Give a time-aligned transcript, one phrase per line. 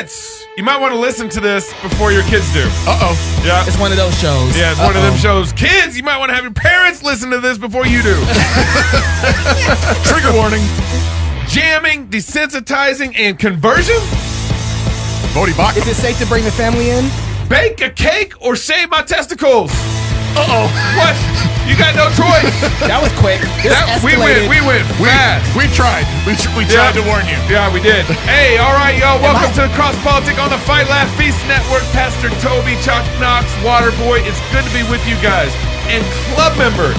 [0.00, 2.62] Parents, you might want to listen to this before your kids do.
[2.88, 3.42] Uh oh.
[3.44, 3.66] Yeah.
[3.66, 4.56] It's one of those shows.
[4.56, 5.16] Yeah, it's one of them Uh-oh.
[5.18, 5.52] shows.
[5.52, 8.14] Kids, you might want to have your parents listen to this before you do.
[10.08, 10.62] Trigger warning.
[11.48, 13.96] Jamming, desensitizing, and conversion?
[15.36, 15.76] Voddie Baucham.
[15.76, 17.10] Is it safe to bring the family in?
[17.50, 19.70] Bake a cake or shave my testicles?
[20.38, 20.66] Uh oh.
[20.94, 21.14] What?
[21.66, 22.50] You got no choice.
[22.90, 23.38] That was quick.
[23.66, 25.46] That- we went, we went We, fast.
[25.54, 26.02] we tried.
[26.26, 27.36] We, we tried to warn you.
[27.46, 28.02] Yeah, we did.
[28.26, 29.20] Hey, all right, y'all.
[29.22, 31.84] Welcome to Cross Politic on the Fight Laugh Feast Network.
[31.94, 34.26] Pastor Toby, Chuck Knox, Waterboy.
[34.26, 35.52] It's good to be with you guys.
[35.86, 36.02] And
[36.34, 36.98] club members,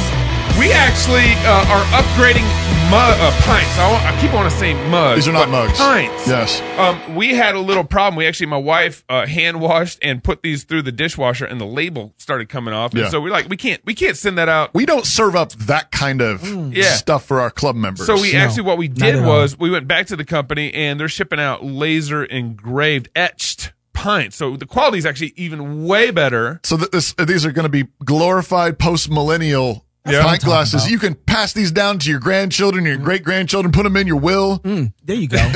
[0.60, 2.44] we actually uh, are upgrading
[2.92, 3.78] mug, uh, pints.
[3.78, 5.16] I, want, I keep wanting to say mugs.
[5.18, 5.78] These are not mugs.
[5.78, 6.28] Pints.
[6.28, 6.62] Yes.
[6.78, 8.18] Um, we had a little problem.
[8.18, 11.66] We actually, my wife uh, hand washed and put these through the dishwasher, and the
[11.66, 12.92] label started coming off.
[12.92, 13.10] And Yeah.
[13.10, 14.74] so we're like, we can't, we can't send that out.
[14.74, 16.94] We don't serve up that kind of Yeah.
[16.96, 18.06] stuff for our club members.
[18.06, 19.30] So we No, actually what we did at all.
[19.30, 24.36] was we went back to the company and they're shipping out laser engraved etched pints.
[24.36, 26.60] So the quality is actually even way better.
[26.64, 30.82] So th- this, these are going to be glorified post millennial That's pint glasses.
[30.84, 30.92] about.
[30.92, 34.20] You can pass these down to your grandchildren, your great grandchildren, put them in your
[34.20, 34.60] will.
[34.60, 35.38] Mm, there you go.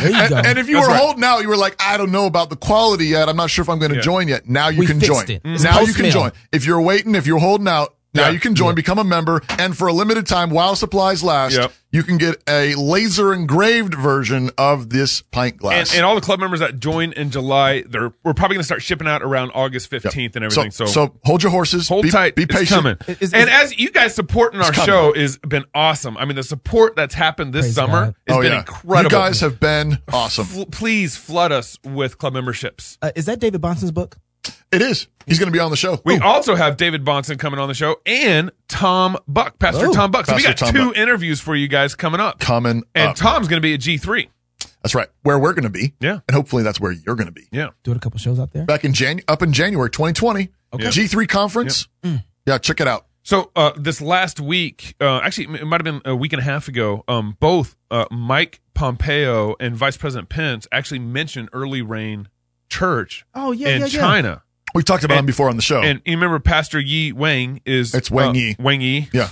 [0.00, 0.36] there you And, go.
[0.44, 1.00] and if you That's were right.
[1.02, 3.28] holding out, you were like, I don't know about the quality yet.
[3.28, 4.02] I'm not sure if I'm going to Yeah.
[4.02, 4.48] join yet.
[4.48, 5.30] Now you We can join.
[5.30, 5.42] it.
[5.44, 6.32] It's Now you can join.
[6.52, 8.30] If you're waiting, if you're holding out, now Yeah.
[8.30, 11.72] you can join, become a member, and for a limited time while supplies last, Yep.
[11.92, 15.94] you can get a laser engraved version of this pint glass.
[15.94, 18.82] and all the club members that join in July, they're we're probably going to start
[18.82, 20.70] shipping out around August 15th and everything.
[20.70, 21.88] So, so hold your horses.
[21.88, 22.34] hold be, tight.
[22.36, 23.00] Be it's patient.
[23.00, 23.16] coming.
[23.20, 24.86] Is- and as you guys supporting our coming.
[24.86, 26.16] show has been awesome.
[26.16, 28.14] I mean, the support that's happened this Praise summer God.
[28.28, 29.02] has Oh been yeah, incredible.
[29.04, 30.46] you guys have been awesome.
[30.46, 32.98] Fl- please flood us with club memberships.
[33.02, 34.16] uh, is that David Bahnsen's book?
[34.72, 35.06] It is.
[35.26, 36.00] He's going to be on the show.
[36.04, 39.92] We also have David Bahnsen coming on the show and Tom Buck, Pastor Oh.
[39.92, 40.26] Tom Buck.
[40.26, 40.96] So we got Tom two Buck.
[40.96, 42.40] interviews for you guys coming up.
[42.40, 43.16] coming And up.
[43.16, 44.28] Tom's going to be at G3.
[44.82, 45.08] That's right.
[45.22, 45.94] Where we're going to be.
[46.00, 46.18] Yeah.
[46.28, 47.46] And hopefully that's where you're going to be.
[47.52, 47.68] Yeah.
[47.84, 48.66] Doing a couple shows out there.
[48.66, 50.50] Back in Jan- up in January 2020.
[50.74, 50.84] Okay.
[50.84, 51.88] G3 conference.
[52.46, 53.06] Yeah, check it out.
[53.22, 56.44] So uh, this last week, uh, actually, it might have been a week and a
[56.44, 57.02] half ago.
[57.08, 62.28] Um, both uh, Mike Pompeo and Vice President Pence actually mentioned Early Rain
[62.78, 64.00] Church Oh yeah, in yeah, yeah.
[64.00, 64.42] China.
[64.74, 65.80] We've talked about And- him before on the show.
[65.82, 68.56] And you remember Pastor Yi Wang is It's Wang uh, Yi.
[68.58, 69.08] Wang Yi.
[69.12, 69.28] yeah.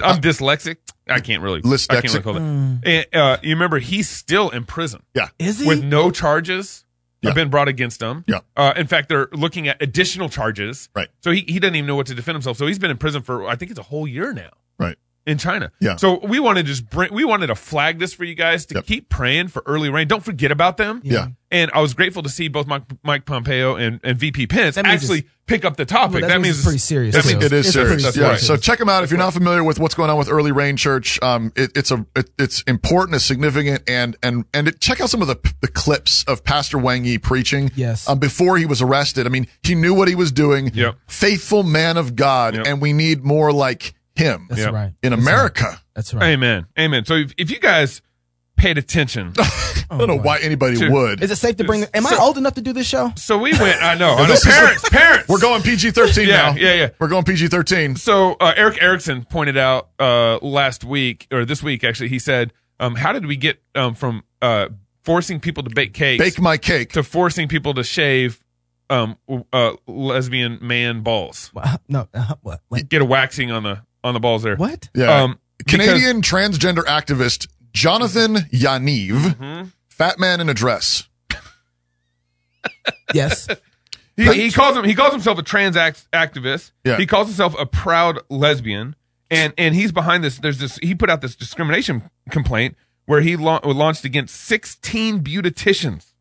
[0.00, 0.78] I'm dyslexic.
[1.08, 1.60] I can't really.
[1.64, 2.40] I can't really call it.
[2.40, 2.80] Mm.
[2.84, 5.02] And, uh, you remember he's still in prison.
[5.14, 5.28] Yeah.
[5.38, 5.66] Is he?
[5.68, 6.84] with no charges
[7.22, 7.28] Yeah.
[7.30, 8.24] have been brought against him.
[8.26, 8.40] Yeah.
[8.56, 10.88] Uh, in fact, they're looking at additional charges.
[10.96, 11.08] Right.
[11.22, 12.56] So he, he doesn't even know what to defend himself.
[12.56, 14.96] So he's been in prison for I think it's a whole year now Right.
[15.26, 15.72] In China.
[15.80, 15.96] Yeah.
[15.96, 18.74] So we wanted to just bring we wanted to flag this for you guys to
[18.76, 18.86] Yep.
[18.86, 20.06] keep praying for early rain.
[20.08, 21.00] Don't forget about them.
[21.04, 21.28] Yeah.
[21.50, 24.86] And I was grateful to see both Mike, Mike Pompeo and, and VP Pence That
[24.86, 26.22] actually it's- pick up the topic.
[26.22, 27.28] Well, that means it's pretty serious, That too.
[27.34, 28.02] means It is It's serious.
[28.02, 28.26] pretty yeah.
[28.30, 28.40] right.
[28.40, 30.76] So check them out if you're not familiar with what's going on with Early Rain
[30.76, 31.22] Church.
[31.22, 35.10] Um, it, it's a it, it's important, it's significant, and and and it, check out
[35.10, 37.70] some of the the clips of Pastor Wang Yi preaching.
[37.76, 38.08] Yes.
[38.08, 39.26] Um, before he was arrested.
[39.26, 40.70] I mean, he knew what he was doing.
[40.74, 40.96] Yep.
[41.06, 42.66] Faithful man of God, Yep.
[42.66, 44.68] and we need more like him That's Yeah.
[44.70, 44.92] right.
[45.02, 45.64] in That's America.
[45.64, 45.78] Right.
[45.94, 46.24] That's right.
[46.32, 46.66] Amen.
[46.78, 47.04] Amen.
[47.04, 48.02] So if, if you guys
[48.56, 49.32] paid attention.
[49.90, 50.90] I don't know why anybody Sure.
[50.90, 51.22] would.
[51.22, 51.82] Is it safe to bring?
[51.82, 53.12] The, am I old enough to do this show?
[53.16, 53.82] So we went.
[53.82, 54.14] I know.
[54.18, 54.36] I know.
[54.42, 55.28] Parents, parents.
[55.28, 56.54] We're going PG thirteen Yeah, now.
[56.56, 56.88] yeah, yeah.
[56.98, 57.94] We're going PG thirteen.
[57.96, 62.08] So uh, Erick Erickson pointed out uh, last week or this week actually.
[62.08, 64.68] He said, um, "How did we get um, from uh,
[65.02, 66.92] forcing people to bake cakes Bake my cake.
[66.92, 68.42] to forcing people to shave
[68.88, 69.16] um,
[69.52, 71.50] uh, lesbian man balls?
[71.52, 71.80] What?
[71.88, 72.08] No.
[72.14, 72.60] Uh, what?
[72.68, 72.88] What?
[72.88, 74.54] Get a waxing on the on the balls there.
[74.56, 74.88] What?
[74.94, 75.22] Yeah.
[75.22, 79.68] Um, because- Canadian transgender activist Jonathan Yaniv, Mm-hmm.
[79.88, 81.08] fat man in a dress.
[83.12, 83.48] Yes.
[84.16, 84.84] He, he calls him.
[84.84, 86.70] He calls himself a trans act, activist.
[86.84, 86.96] Yeah.
[86.96, 88.94] He calls himself a proud lesbian,
[89.30, 90.38] and and he's behind this.
[90.38, 90.78] There's this.
[90.78, 92.76] He put out this discrimination complaint
[93.06, 96.12] where he la- launched against 16 beauticians,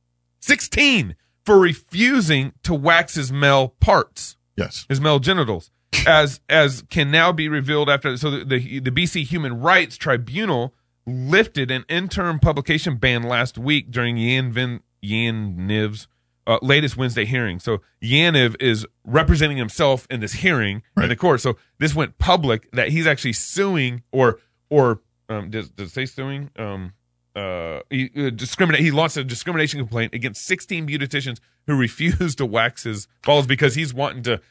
[0.41, 4.85] 16 for refusing to wax his male parts, Yes.
[4.89, 5.71] his male genitals,
[6.07, 8.15] as as can now be revealed after.
[8.17, 10.73] So the the, the BC Human Rights Tribunal
[11.05, 16.07] lifted an interim publication ban last week during Yan Vin Yaniv's
[16.47, 17.59] uh, latest Wednesday hearing.
[17.59, 21.41] So Yaniv is representing himself in this hearing in the court.
[21.41, 24.39] So this went public that he's actually suing or
[24.69, 26.49] or um, does does it say suing?
[26.57, 26.93] Um,
[27.35, 28.81] uh, he uh, discriminate.
[28.81, 33.75] He launched a discrimination complaint against 16 beauticians who refused to wax his balls because
[33.75, 34.41] he's wanting to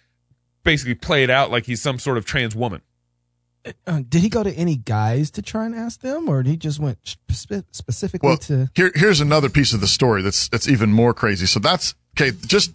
[0.64, 2.82] basically play it out like he's some sort of trans woman.
[3.86, 6.56] Uh, did he go to any guys to try and ask them, or did he
[6.56, 6.98] just went
[7.28, 8.68] spe- specifically Well, to?
[8.74, 11.46] here, here's another piece of the story that's that's even more crazy.
[11.46, 12.36] So that's okay.
[12.44, 12.72] Just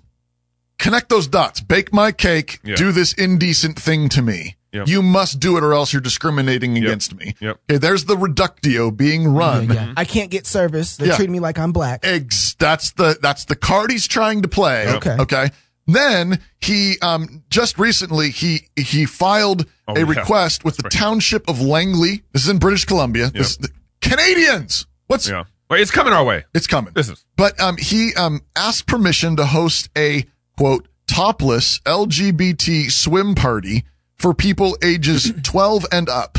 [0.80, 1.60] connect those dots.
[1.60, 2.60] Bake my cake.
[2.64, 2.76] Yeah.
[2.76, 4.56] Do this indecent thing to me.
[4.72, 4.88] Yep.
[4.88, 7.34] You must do it or else you're discriminating against me.
[7.42, 7.60] Yep.
[7.70, 9.68] Okay, there's the reductio being run.
[9.68, 9.94] Yeah, yeah.
[9.98, 10.98] I can't get service.
[10.98, 11.16] They're Yeah.
[11.16, 12.02] treating me like I'm black.
[12.04, 14.88] Ex- that's the that's the card he's trying to play.
[14.96, 15.18] Okay.
[15.20, 15.50] Okay.
[15.88, 20.06] Then he um just recently he he filed Oh, a yeah.
[20.06, 22.24] request with the township of Langley.
[22.34, 23.30] This is in British Columbia.
[23.30, 23.70] This, the,
[24.02, 24.86] Canadians.
[25.08, 25.46] What's Yeah.
[25.70, 26.44] Well, it's coming our way.
[26.54, 26.94] it's coming.
[26.94, 30.26] This is But um, he um, asked permission to host a
[30.58, 33.86] quote topless LGBT swim party
[34.16, 36.38] for people ages 12 and up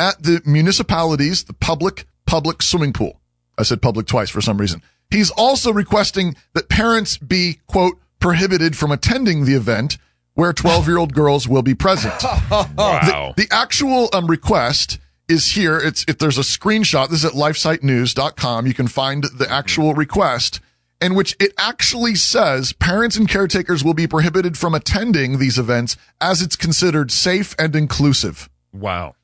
[0.00, 3.20] at the municipality's the public public swimming pool.
[3.56, 4.82] I said public twice for some reason.
[5.10, 9.98] He's also requesting that parents be quote prohibited from attending the event
[10.34, 12.14] where 12 year old girls will be present.
[12.50, 13.34] wow.
[13.36, 14.98] The actual um, request
[15.28, 15.78] is here.
[15.78, 17.08] It's if there's a screenshot.
[17.08, 18.66] This is at lifesitenews.com.
[18.66, 20.60] You can find the actual request
[21.00, 25.96] in which it actually says parents and caretakers will be prohibited from attending these events
[26.20, 28.48] as it's considered safe and inclusive.
[28.72, 29.14] wow.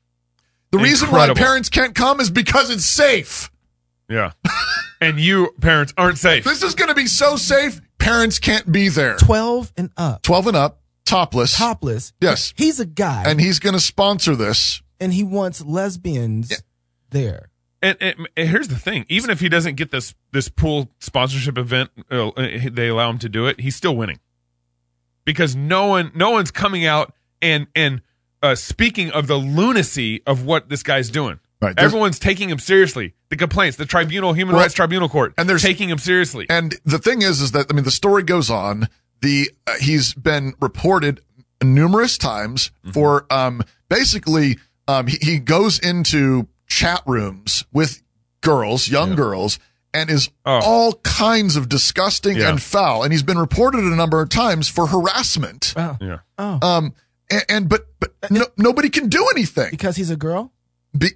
[0.71, 3.49] The reason why parents can't come is because it's safe.
[4.09, 4.31] Yeah.
[5.01, 6.43] and you parents aren't safe.
[6.43, 7.79] This is going to be so safe.
[7.97, 9.17] Parents can't be there.
[9.17, 11.57] 12 and up, 12 and up, topless.
[11.57, 12.13] topless.
[12.21, 12.53] Yes.
[12.55, 14.81] He's a guy And he's going to sponsor this.
[14.99, 16.61] and he wants lesbians
[17.09, 17.49] there.
[17.81, 21.57] And, and, and here's the thing: even if he doesn't get this this pool sponsorship
[21.57, 22.31] event, uh,
[22.71, 23.59] they allow him to do it.
[23.59, 24.19] He's still winning
[25.23, 27.13] because no one no one's coming out
[27.43, 28.01] and and
[28.41, 31.39] uh, speaking of the lunacy of what this guy's doing.
[31.65, 33.13] Right, there's- Everyone's taking him seriously.
[33.29, 36.45] The complaints, the tribunal, human Well, rights tribunal court, and they're taking him seriously.
[36.49, 38.87] And the thing is, is that I mean, the story goes on.
[39.21, 41.21] The uh, he's been reported
[41.63, 42.91] numerous times Mm-hmm.
[42.91, 44.57] for um basically
[44.87, 48.01] um he, he goes into chat rooms with
[48.41, 49.57] girls, young girls,
[49.93, 50.59] and is Oh.
[50.63, 52.49] all kinds of disgusting Yeah.
[52.49, 53.01] and foul.
[53.03, 55.73] And he's been reported a number of times for harassment.
[55.75, 56.59] Oh, yeah, oh.
[56.61, 56.93] Um
[57.31, 60.51] and, and but but no, nobody can do anything because he's a girl?
[60.95, 61.07] Be,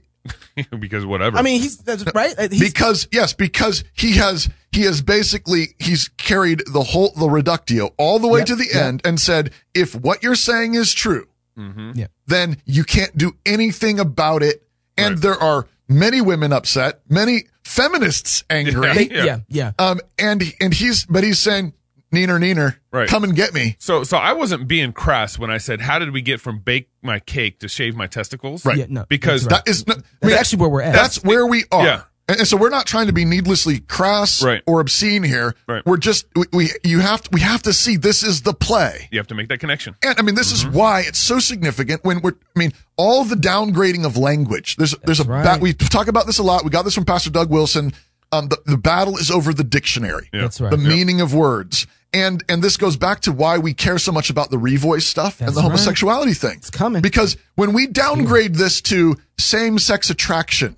[0.79, 1.37] because whatever.
[1.37, 2.33] I mean, he's that's right.
[2.37, 7.29] Uh, He's, because yes, because he has he has basically he's carried the whole the
[7.29, 8.75] reductio all the way Yep, to the yep.
[8.85, 11.27] end and said if what you're saying is true,
[11.57, 11.91] mm-hmm.
[11.95, 12.07] Yeah.
[12.27, 14.63] then you can't do anything about it.
[14.97, 15.21] And Right.
[15.21, 18.93] there are many women upset, many feminists angry.
[18.93, 19.23] they- Yeah.
[19.25, 19.71] yeah, yeah.
[19.79, 21.73] Um, and and he's but he's saying,
[22.13, 23.07] Neener, Neener, Right.
[23.07, 23.75] come and get me.
[23.79, 26.89] So, so I wasn't being crass when I said, "How did we get from bake
[27.03, 28.77] my cake to shave my testicles?" Right.
[28.77, 29.65] Yeah, no, Because that's right.
[29.65, 30.93] That is not, I mean, actually where we're at.
[30.93, 31.85] That's where we are.
[31.85, 32.01] Yeah.
[32.27, 34.61] And, and so we're not trying to be needlessly crass Right.
[34.67, 35.55] or obscene here.
[35.67, 35.83] Right.
[35.85, 39.07] We're just we, we you have to we have to see this is the play.
[39.11, 39.95] you have to make that connection.
[40.03, 40.69] And I mean, this Mm-hmm.
[40.69, 44.75] is why it's so significant when we're, I mean, all the downgrading of language.
[44.77, 45.43] There's, there's a, right.
[45.43, 46.63] ba- we talk about this a lot.
[46.63, 47.93] We got this from Pastor Doug Wilson.
[48.31, 50.29] Um, the, the battle is over the dictionary.
[50.31, 50.41] Yeah.
[50.41, 50.69] That's right.
[50.69, 51.87] The meaning of words.
[52.11, 55.39] And, and this goes back to why we care so much about the revoice stuff
[55.39, 55.65] and That's the right.
[55.71, 56.57] homosexuality thing.
[56.57, 57.01] It's coming.
[57.03, 60.75] Because when we downgrade this to same sex attraction,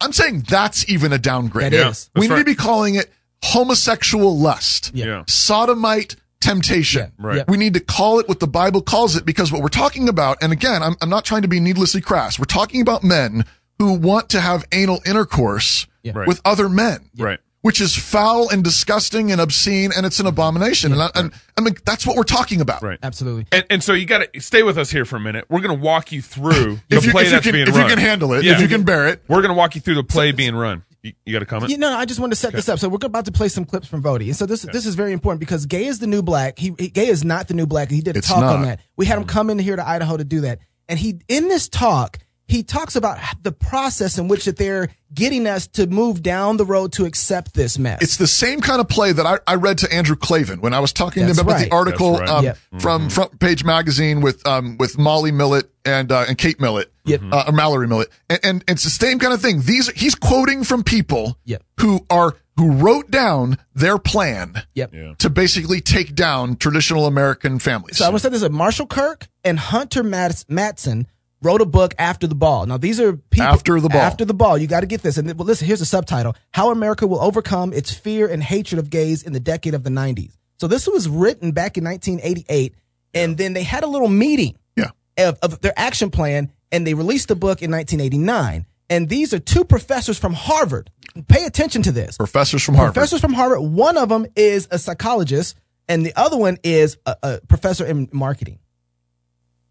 [0.00, 1.72] I'm saying that's even a downgrade.
[1.72, 1.88] That Yeah.
[1.90, 2.10] is.
[2.14, 2.38] We need right.
[2.38, 3.10] to be calling it
[3.42, 5.06] homosexual lust Yeah.
[5.06, 5.22] Yeah.
[5.26, 7.12] sodomite temptation.
[7.18, 7.26] Yeah.
[7.26, 7.36] Right.
[7.38, 7.44] Yeah.
[7.48, 10.38] We need to call it what the Bible calls it because what we're talking about,
[10.42, 12.38] and again, I'm, I'm not trying to be needlessly crass.
[12.38, 13.44] We're talking about men
[13.78, 16.12] who want to have anal intercourse Yeah.
[16.14, 16.28] Right.
[16.28, 17.10] with other men.
[17.16, 17.40] Right.
[17.62, 20.92] Which is foul and disgusting and obscene and it's an abomination.
[20.92, 22.82] And, I, and I mean, that's what we're talking about.
[22.82, 22.98] Right.
[23.02, 23.46] Absolutely.
[23.52, 25.44] And, and so you got to stay with us here for a minute.
[25.50, 27.82] We're going to walk you through the If you, play that's can, being if run.
[27.82, 28.54] you can handle it, Yeah.
[28.54, 29.22] if you can bear it.
[29.28, 30.84] We're going to walk you through the play being run.
[31.02, 31.70] You, you got a comment?
[31.70, 32.78] You know, I just wanted to set this up.
[32.78, 35.12] So we're about to play some clips from Voddie, and so this this is very
[35.12, 36.58] important because Gay is the new black.
[36.58, 37.90] He, he Gay is not the new black.
[37.90, 38.80] He did a It's talk on that.
[38.96, 39.28] We had him mm.
[39.28, 40.58] come in here to Idaho to do that,
[40.88, 42.18] and he in this talk
[42.50, 46.64] he talks about the process in which that they're getting us to move down the
[46.64, 48.02] road to accept this mess.
[48.02, 50.80] It's the same kind of play that I, I read to Andrew Klavan when I
[50.80, 51.68] was talking That's to him about right.
[51.70, 52.28] the article right.
[52.28, 52.58] um, Yep.
[52.80, 57.20] from Front Page Magazine with um, with Molly Millett and uh, and Kate Millett, Yep.
[57.32, 59.62] uh, or Mallory Millett, and, and it's the same kind of thing.
[59.62, 61.62] These he's quoting from people Yep.
[61.80, 64.92] who are who wrote down their plan yep.
[64.92, 65.14] Yeah.
[65.18, 67.96] to basically take down traditional American families.
[67.96, 71.06] So I want to say this: Marshall Kirk and Hunter Mats- Madsen
[71.42, 72.66] wrote a book after the ball.
[72.66, 74.00] Now these are people After the ball.
[74.00, 75.16] After the ball, you got to get this.
[75.16, 78.90] And well, listen, here's the subtitle: How America Will Overcome Its Fear and Hatred of
[78.90, 80.36] Gays in the Decade of the '90s.
[80.58, 82.74] So this was written back in 1988,
[83.14, 86.94] and then they had a little meeting yeah, of, of their action plan, and they
[86.94, 88.66] released the book in 1989.
[88.90, 90.90] And these are two professors from Harvard.
[91.28, 92.16] Pay attention to this.
[92.16, 92.94] professors from Harvard.
[92.94, 93.60] Professors from Harvard.
[93.60, 95.56] One of them is a psychologist,
[95.88, 98.58] and the other one is a, a professor in marketing.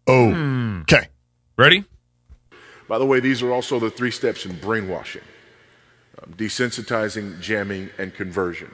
[0.08, 1.08] okay.
[1.60, 1.84] Ready?
[2.88, 5.20] By the way, these are also the three steps in brainwashing
[6.22, 8.70] um, desensitizing, jamming, and conversion.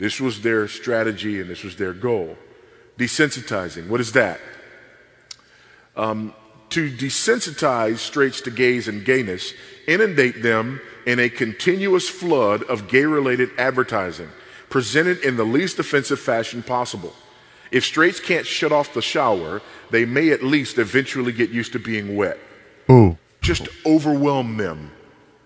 [0.00, 2.36] This was their strategy and this was their goal.
[2.98, 4.40] Desensitizing, what is that?
[5.94, 6.34] Um,
[6.70, 9.52] to desensitize straights to gays and gayness,
[9.86, 14.30] inundate them in a continuous flood of gay related advertising,
[14.68, 17.14] presented in the least offensive fashion possible.
[17.70, 21.78] If straights can't shut off the shower, they may at least eventually get used to
[21.78, 22.38] being wet.
[22.90, 23.18] Ooh.
[23.40, 24.92] Just overwhelm them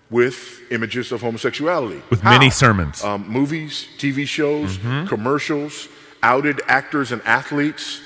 [0.09, 2.01] with images of homosexuality.
[2.09, 2.31] With How?
[2.31, 3.03] many sermons.
[3.03, 5.87] Um, movies, TV shows, commercials,
[6.21, 8.01] outed actors and athletes.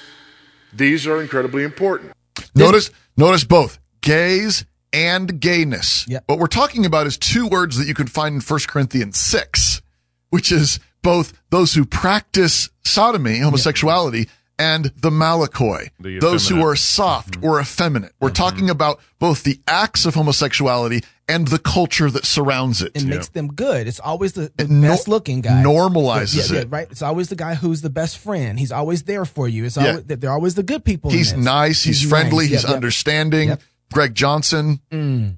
[0.74, 2.13] These are incredibly important.
[2.53, 6.05] Notice, notice both gays and gayness.
[6.07, 6.24] Yep.
[6.27, 9.81] What we're talking about is two words that you can find in 1 Corinthians 6,
[10.29, 16.76] which is both those who practice sodomy, homosexuality, and the malakoi, The those who are
[16.76, 17.46] soft mm-hmm.
[17.46, 18.14] or effeminate.
[18.20, 18.36] We're mm-hmm.
[18.36, 22.92] talking about both the acts of homosexuality and the culture that surrounds it.
[22.96, 23.88] It makes them good.
[23.88, 25.64] It's always the, the It nor- best looking guy.
[25.64, 26.72] normalizes Yeah, yeah, it.
[26.72, 26.88] right.
[26.90, 28.58] It's always the guy who's the best friend.
[28.58, 29.66] He's always there for you.
[29.66, 29.90] It's Yeah.
[29.90, 31.12] always, they're always the good people.
[31.12, 31.44] He's this.
[31.44, 31.84] nice.
[31.84, 32.10] He's, nice.
[32.10, 32.46] friendly.
[32.46, 32.74] Yep, he's yep.
[32.74, 33.50] understanding.
[33.50, 33.62] Yep.
[33.92, 34.80] Greg Johnson.
[34.92, 35.36] Mm.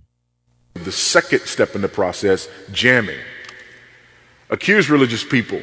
[0.75, 3.17] The second step in the process, jamming.
[4.49, 5.61] Accuse religious people.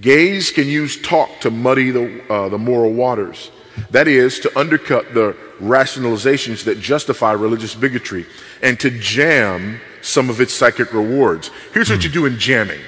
[0.00, 3.50] Gays can use talk to muddy the, uh, the moral waters.
[3.90, 8.26] That is, to undercut the rationalizations that justify religious bigotry
[8.62, 11.50] and to jam some of its psychic rewards.
[11.74, 12.80] Here's what you do in jamming.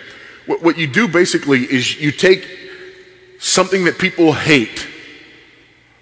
[0.46, 2.48] What, what you do basically is you take
[3.38, 4.88] something that people hate.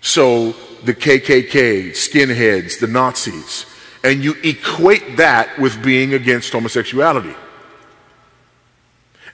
[0.01, 0.53] So
[0.85, 3.67] the KKK, skinheads, the Nazis,
[4.05, 7.35] and you equate that with being against homosexuality.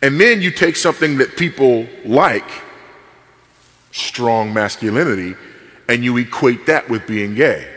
[0.03, 2.49] And then you take something that people like,
[3.93, 5.35] strong masculinity,
[5.89, 7.73] and you equate that with being gay.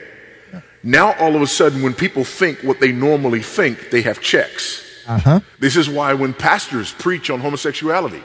[0.83, 4.85] Now, all of a sudden, when people think what they normally think, they have checks.
[5.07, 5.41] Uh-huh.
[5.59, 8.23] This is why when pastors preach on homosexuality,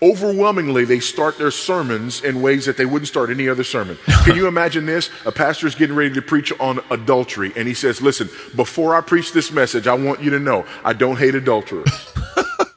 [0.00, 3.98] overwhelmingly they start their sermons in ways that they wouldn't start any other sermon.
[4.24, 5.10] Can you imagine this?
[5.24, 9.00] A pastor is getting ready to preach on adultery, and he says, Listen, before I
[9.00, 11.90] preach this message, I want you to know I don't hate adulterers.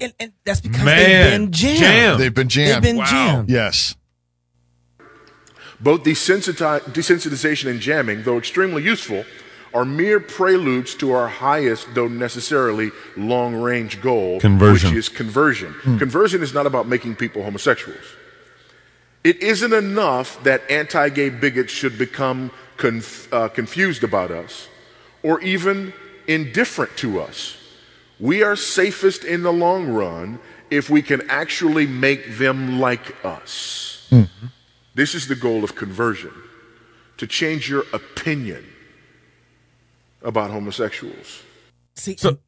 [0.00, 1.78] And, and that's because Man, they've been jammed.
[1.78, 2.20] jammed.
[2.20, 2.74] They've been jammed.
[2.74, 3.04] They've been Wow.
[3.06, 3.48] jammed.
[3.50, 3.94] yes.
[5.80, 9.24] Both desensiti- desensitization and jamming, though extremely useful,
[9.74, 14.90] are mere preludes to our highest, though necessarily long range goal, Conversion.
[14.90, 15.74] which is conversion.
[15.98, 18.00] Conversion is not about making people homosexuals.
[19.22, 24.68] It isn't enough that anti gay bigots should become conf- uh, confused about us
[25.22, 25.92] or even
[26.26, 27.55] indifferent to us.
[28.18, 30.38] We are safest in the long run
[30.70, 34.10] if we can actually make them like us.
[34.94, 36.32] This is the goal of conversion
[37.18, 38.64] to change your opinion
[40.22, 41.42] about homosexuals.
[41.94, 42.38] See, So-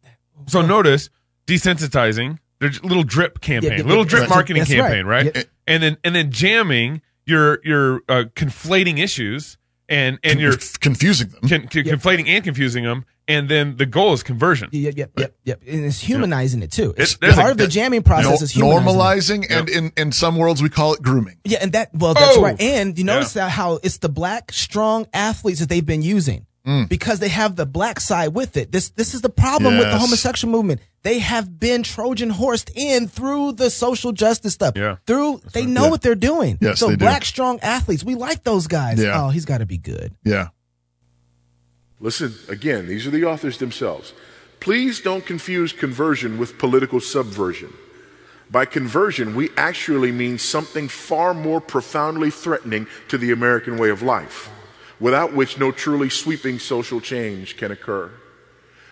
[0.46, 1.10] So notice
[1.46, 4.30] desensitizing, there's little drip campaign, Yeah, yeah, little drip right.
[4.30, 5.26] marketing That's campaign, right.
[5.26, 5.36] right?
[5.36, 5.42] Yeah.
[5.66, 9.58] And then and then jamming, you're you're uh, conflating issues
[9.88, 11.40] and and you're confusing them.
[11.48, 14.70] con- con- conflating and confusing them, and then the goal is conversion.
[14.72, 15.62] Yep, yep, yep, yep.
[15.66, 16.94] And it's humanizing it too.
[16.96, 19.44] It's, It's- part a- of the jamming process No- is humanizing.
[19.44, 19.46] it.
[19.46, 21.36] normalizing, and in, in some worlds we call it grooming.
[21.44, 22.42] Yeah, and that well, that's Oh!
[22.42, 22.60] right.
[22.60, 26.88] And you notice that how it's the black strong athletes that they've been using mm.
[26.88, 28.72] because they have the black side with it.
[28.72, 30.80] This this is the problem with the homosexual movement.
[31.02, 34.74] They have been Trojan horsed in through the social justice stuff.
[34.76, 34.96] Yeah.
[35.06, 36.58] Through they know what they're doing.
[36.60, 37.04] Yes, so they do.
[37.04, 39.02] black strong athletes, we like those guys.
[39.02, 39.24] Yeah.
[39.24, 40.14] Oh, he's got to be good.
[40.24, 40.48] Yeah.
[42.00, 44.12] Listen, again, these are the authors themselves.
[44.60, 47.72] Please don't confuse conversion with political subversion.
[48.50, 54.02] By conversion, we actually mean something far more profoundly threatening to the American way of
[54.02, 54.48] life,
[54.98, 58.10] without which no truly sweeping social change can occur.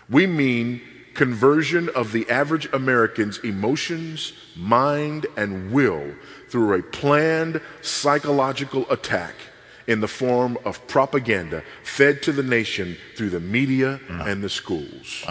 [0.09, 0.81] We mean
[1.15, 6.13] conversion of the average American's emotions, mind, and will
[6.49, 9.33] through a planned psychological attack
[9.87, 15.25] in the form of propaganda fed to the nation through the media and the schools,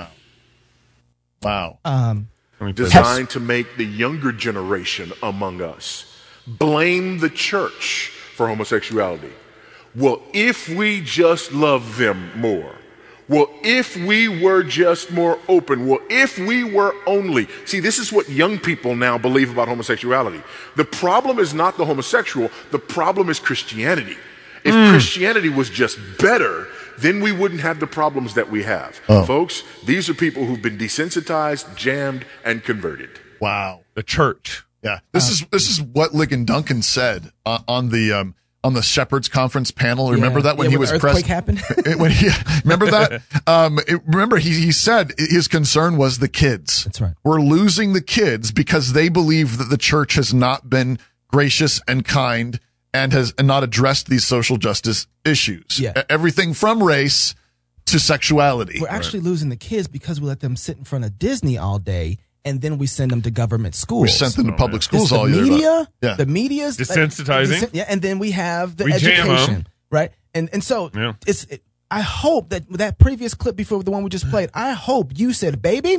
[1.43, 1.79] Wow.
[1.85, 6.07] Um, Let me put it- designed to make the younger generation among us
[6.47, 9.33] blame the church for homosexuality.
[9.95, 12.75] Well, if we just love them more,
[13.29, 17.49] well, if we were just more open, well, if we were only.
[17.65, 20.43] See, this is what young people now believe about homosexuality.
[20.77, 24.17] The problem is not the homosexual, the problem is Christianity.
[24.67, 26.67] If Christianity was just better,
[26.99, 28.97] then we wouldn't have the problems that we have.
[29.27, 33.11] Folks, these are people who've been desensitized, jammed, and converted.
[33.41, 33.83] Wow.
[33.95, 34.65] the church.
[34.83, 35.01] Yeah.
[35.13, 39.29] This is this is what Ligon Duncan said uh, on the um on the Shepherds
[39.29, 40.11] Conference panel.
[40.13, 40.45] Remember yeah.
[40.45, 41.59] that when Yeah, he when was the earthquake president?
[41.61, 42.01] happened?
[42.01, 42.29] when he,
[42.65, 43.23] remember that?
[43.47, 46.85] Um, it- remember he, he said his concern was the kids.
[46.85, 47.15] That's right.
[47.25, 52.05] We're losing the kids because they believe that the church has not been gracious and
[52.05, 52.59] kind
[53.03, 55.79] and has and not addressed these social justice issues.
[55.79, 56.03] Yeah.
[56.09, 57.35] Everything from race
[57.87, 58.81] to sexuality.
[58.81, 61.79] We're actually losing the kids because we let them sit in front of Disney all
[61.79, 64.03] day and then we send them to government schools.
[64.03, 65.43] We sent them to public It's schools the all year.
[65.43, 66.15] media, Yeah.
[66.15, 67.61] the media's Desensitizing.
[67.61, 70.11] desen- yeah, and then we have the We education, right?
[70.35, 71.13] And and so Yeah.
[71.27, 71.45] it's.
[71.45, 74.51] It, I hope that that previous clip before the one we just played.
[74.55, 75.99] I hope you said, "Baby,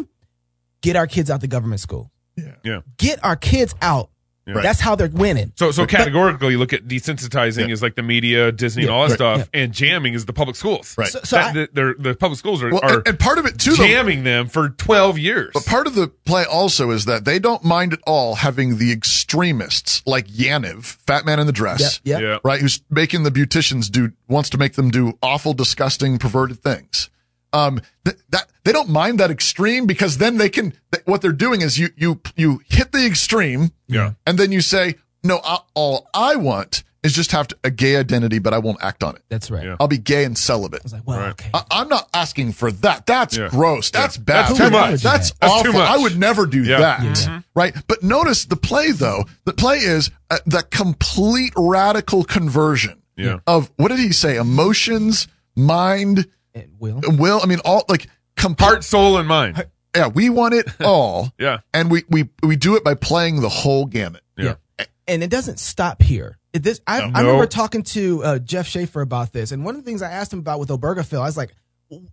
[0.82, 2.12] get our kids out the government school.
[2.36, 2.80] Yeah, Yeah.
[2.98, 4.10] Get our kids out.
[4.48, 4.62] Yeah.
[4.62, 7.74] That's how they're winning." So, so categorically, you look at desensitizing Yeah.
[7.74, 10.56] is like the media, Disney, and all that right, stuff, and jamming is the public
[10.56, 10.96] schools.
[10.98, 11.10] Right.
[11.10, 13.46] So, so That- I- the, the public schools are, Well, are and, and part of
[13.46, 15.52] it too, though, jamming them for 12 years.
[15.54, 18.92] But part of the play also is that they don't mind at all having the
[18.92, 22.22] extremists like Yaniv, Fat Man in the Dress, Yep, yep.
[22.22, 22.38] Yeah.
[22.44, 27.10] right, who's making the beauticians do wants to make them do awful, disgusting, perverted things.
[27.58, 30.74] Um, th- that they don't mind that extreme because then they can.
[30.92, 34.14] Th- what they're doing is you you you hit the extreme, Yeah.
[34.26, 37.96] and then you say, no, I, all I want is just have to, a gay
[37.96, 39.22] identity, but I won't act on it.
[39.30, 39.64] That's right.
[39.64, 39.76] Yeah.
[39.80, 40.82] I'll be gay and celibate.
[40.82, 41.30] I was like, "Well, Right.
[41.30, 43.06] okay." I, I'm not asking for that.
[43.06, 43.48] That's Yeah.
[43.50, 43.92] gross.
[43.92, 44.24] That's Yeah.
[44.24, 44.48] bad.
[44.50, 45.02] That's too much.
[45.02, 45.72] That's, That's awful.
[45.72, 45.90] too much.
[45.90, 46.80] I would never do Yeah.
[46.80, 47.00] that.
[47.02, 47.44] Mhm.
[47.56, 47.74] Right.
[47.88, 49.26] But notice the play though.
[49.46, 53.38] The play is uh, the complete radical conversion Yeah.
[53.48, 54.36] of what did he say?
[54.36, 56.26] Emotions, mind,
[56.64, 57.02] And Will.
[57.18, 57.40] will.
[57.42, 58.66] I mean, all like complete.
[58.68, 59.66] Heart, soul, and mind.
[59.96, 60.08] Yeah.
[60.08, 61.32] We want it all.
[61.40, 61.60] Yeah.
[61.74, 64.22] And we, we, we do it by playing the whole gamut.
[64.38, 64.56] Yeah.
[65.08, 66.38] and it doesn't stop here.
[66.54, 69.82] It, this I, I remember talking to uh, Jeff Schaefer about this, and one of
[69.84, 71.54] the things I asked him about with Obergefell, I was like,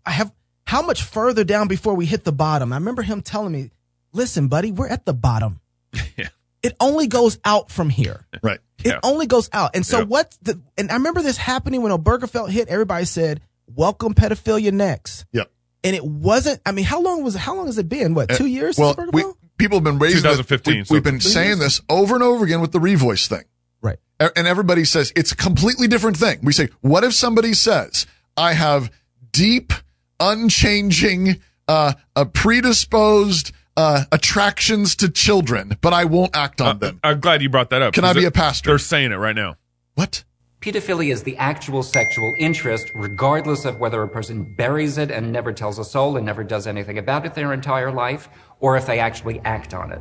[0.05, 0.33] I have
[0.67, 2.73] how much further down before we hit the bottom?
[2.73, 3.71] I remember him telling me,
[4.13, 5.61] "Listen, buddy, we're at the bottom.
[6.17, 6.29] Yeah.
[6.63, 8.25] It only goes out from here.
[8.43, 8.59] Right.
[8.79, 9.01] It Yeah.
[9.03, 10.05] only goes out." And so Yeah.
[10.05, 10.37] what?
[10.43, 12.69] The, and I remember this happening when Obergefell hit.
[12.69, 15.51] Everybody said, "Welcome pedophilia next." Yep.
[15.83, 16.61] And it wasn't.
[16.65, 17.35] I mean, how long was?
[17.35, 18.15] How long has it been?
[18.15, 18.31] What?
[18.31, 18.79] Two years?
[18.79, 19.25] Well, since we,
[19.59, 20.23] people have been raising.
[20.23, 21.59] this- 2015, We, so we've been saying years.
[21.59, 23.45] this over and over again with the revoice thing.
[23.83, 23.99] right.
[24.19, 26.39] And everybody says it's a completely different thing.
[26.43, 28.07] We say, what if somebody says,
[28.37, 28.91] I have
[29.33, 29.73] deep,
[30.21, 37.01] unchanging, uh, uh predisposed, uh, attractions to children, but I won't act on them.
[37.03, 37.93] I'm glad you brought that up.
[37.95, 38.71] Can I be a pastor?
[38.71, 39.57] They're saying it right now.
[39.95, 40.25] What?
[40.65, 45.53] Pedophilia is the actual sexual interest, regardless of whether a person buries it and never
[45.53, 48.99] tells a soul and never does anything about it their entire life, or if they
[48.99, 50.01] actually act on it.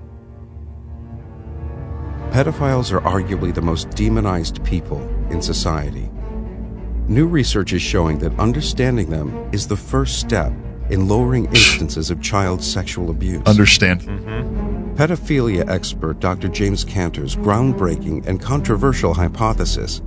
[2.31, 6.09] Pedophiles are arguably the most demonized people in society.
[7.09, 10.53] New research is showing that understanding them is the first step
[10.89, 13.45] in lowering instances of child sexual abuse.
[13.47, 14.03] Understand.
[14.03, 14.95] Mm-hmm.
[14.95, 16.47] Pedophilia expert Dr.
[16.47, 20.01] James Cantor's groundbreaking and controversial hypothesis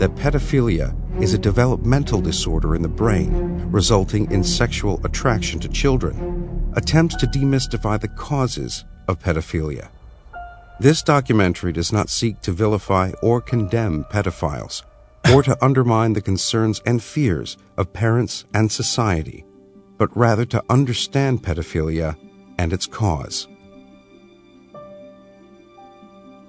[0.00, 3.30] that pedophilia is a developmental disorder in the brain
[3.70, 9.90] resulting in sexual attraction to children attempts to demystify the causes of pedophilia.
[10.80, 14.82] This documentary does not seek to vilify or condemn pedophiles
[15.34, 19.44] or to undermine the concerns and fears of parents and society,
[19.98, 22.16] but rather to understand pedophilia
[22.58, 23.48] and its cause.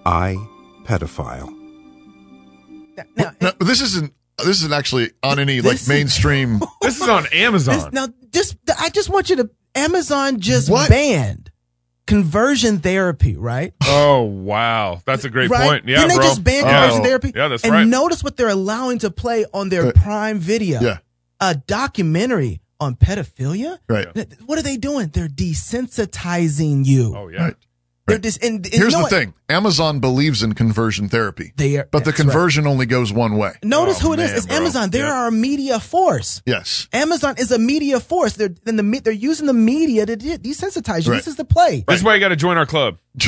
[0.06, 0.38] I,
[0.86, 1.61] pedophile.
[3.16, 6.60] Now, No, this isn't, this isn't actually on any like This- mainstream.
[6.82, 7.76] This is on Amazon.
[7.76, 10.90] This, now, just I just want you to Amazon just What?
[10.90, 11.52] banned
[12.08, 13.74] conversion therapy, right?
[13.86, 15.70] oh wow, that's a great right?
[15.70, 15.88] point.
[15.88, 16.26] Yeah, Didn't they bro.
[16.26, 16.80] just ban yeah.
[16.82, 17.32] conversion therapy?
[17.36, 17.70] Yeah, that's right.
[17.70, 17.88] and right.
[17.88, 19.96] notice what they're allowing to play on their Right.
[19.96, 20.82] Prime Video.
[20.82, 20.98] Yeah.
[21.40, 23.78] A documentary on pedophilia.
[23.88, 24.08] Right.
[24.46, 25.10] What are they doing?
[25.10, 27.14] They're desensitizing you.
[27.16, 27.44] Oh yeah.
[27.46, 27.56] Right.
[28.12, 29.12] They're dis- and, and you Here's know the what?
[29.12, 29.34] thing.
[29.50, 32.26] Amazon believes in conversion therapy, They are, but the that's right.
[32.26, 33.54] conversion only goes one way.
[33.64, 34.30] Notice Oh, who it is.
[34.30, 34.56] man, It's bro.
[34.58, 34.90] Amazon.
[34.92, 35.12] They Yeah.
[35.14, 36.42] are a media force.
[36.46, 36.88] Yes.
[36.94, 38.34] Amazon is a media force.
[38.34, 41.12] They're and the they're using the media to desensitize you.
[41.12, 41.18] Right.
[41.18, 41.84] This is the play.
[41.88, 42.98] This is why you got to join our club.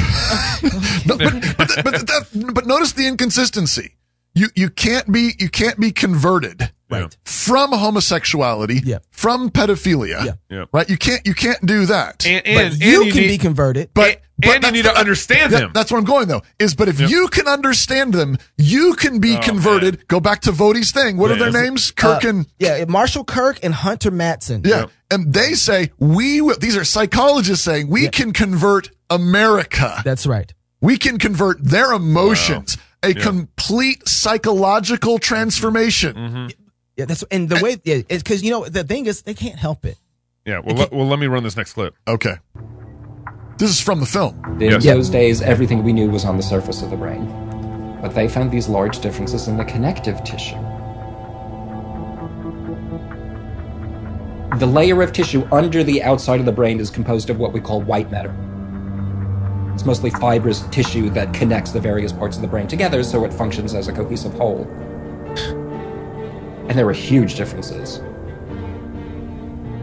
[1.06, 3.96] No, but, but, th- but, that, but notice the inconsistency.
[4.36, 7.18] You you can't be you can't be converted Right.
[7.26, 9.00] from homosexuality, Yeah.
[9.12, 10.32] from pedophilia, Yeah.
[10.50, 10.66] Yeah.
[10.72, 10.90] right?
[10.90, 12.26] You can't you can't do that.
[12.26, 13.90] And But and, and you, you can need, be converted.
[13.94, 15.72] but and, but and you need to understand that- them.
[15.74, 16.42] That's where I'm going though.
[16.60, 19.96] Is but if you can understand them, you can be Oh, converted.
[19.98, 20.06] man.
[20.08, 21.18] Go back to Voddie's thing.
[21.18, 21.92] What are their names?
[21.92, 24.66] Kirk Uh, and yeah, Marshall Kirk and Hunter Madsen.
[24.66, 24.80] yeah.
[24.82, 24.90] Yep.
[25.12, 26.58] And they say we will.
[26.60, 30.02] These are psychologists saying we can convert America.
[30.04, 30.54] that's right.
[30.82, 32.78] We can convert their emotions.
[33.04, 33.22] A Yeah.
[33.22, 36.16] complete psychological transformation.
[36.16, 36.48] Mm-hmm.
[36.98, 39.58] Yeah, that's and the way yeah, it's because you know the thing is they can't
[39.58, 39.98] help it.
[40.46, 40.60] yeah.
[40.60, 41.96] Well, let, well, let me run this next clip.
[42.08, 42.36] Okay.
[43.58, 44.44] This is from the film.
[44.62, 44.84] In Yes.
[44.84, 47.26] those days, everything we knew was on the surface of the brain.
[48.02, 50.58] But they found these large differences in the connective tissue.
[54.60, 57.60] The layer of tissue under the outside of the brain is composed of what we
[57.60, 58.34] call white matter.
[59.74, 63.34] It's mostly fibrous tissue that connects the various parts of the brain together so it
[63.34, 64.66] functions as a cohesive whole.
[66.68, 68.02] And there were huge differences.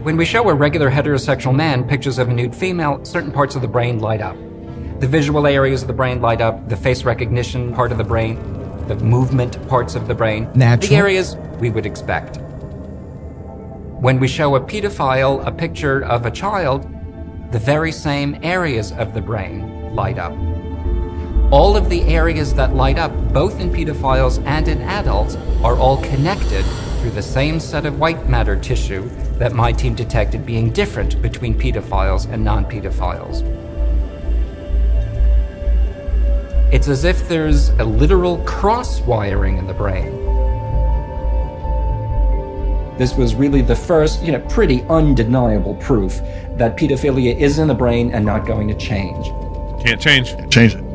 [0.03, 3.61] When we show a regular heterosexual man pictures of a nude female, certain parts of
[3.61, 4.35] the brain light up.
[4.99, 8.35] The visual areas of the brain light up, the face recognition part of the brain,
[8.87, 10.49] the movement parts of the brain.
[10.55, 10.89] Natural.
[10.89, 12.37] The areas we would expect.
[14.01, 16.87] When we show a pedophile a picture of a child,
[17.51, 20.33] the very same areas of the brain light up.
[21.51, 25.35] All of the areas that light up, both in pedophiles and in adults,
[25.65, 26.63] are all connected
[27.01, 31.59] through the same set of white matter tissue that my team detected being different between
[31.59, 33.41] pedophiles and non pedophiles.
[36.71, 40.09] It's as if there's a literal cross wiring in the brain.
[42.97, 47.73] This was really the first, you know, pretty undeniable proof that pedophilia is in the
[47.73, 49.25] brain and not going to change.
[49.83, 50.33] Can't change.
[50.49, 50.90] Change it.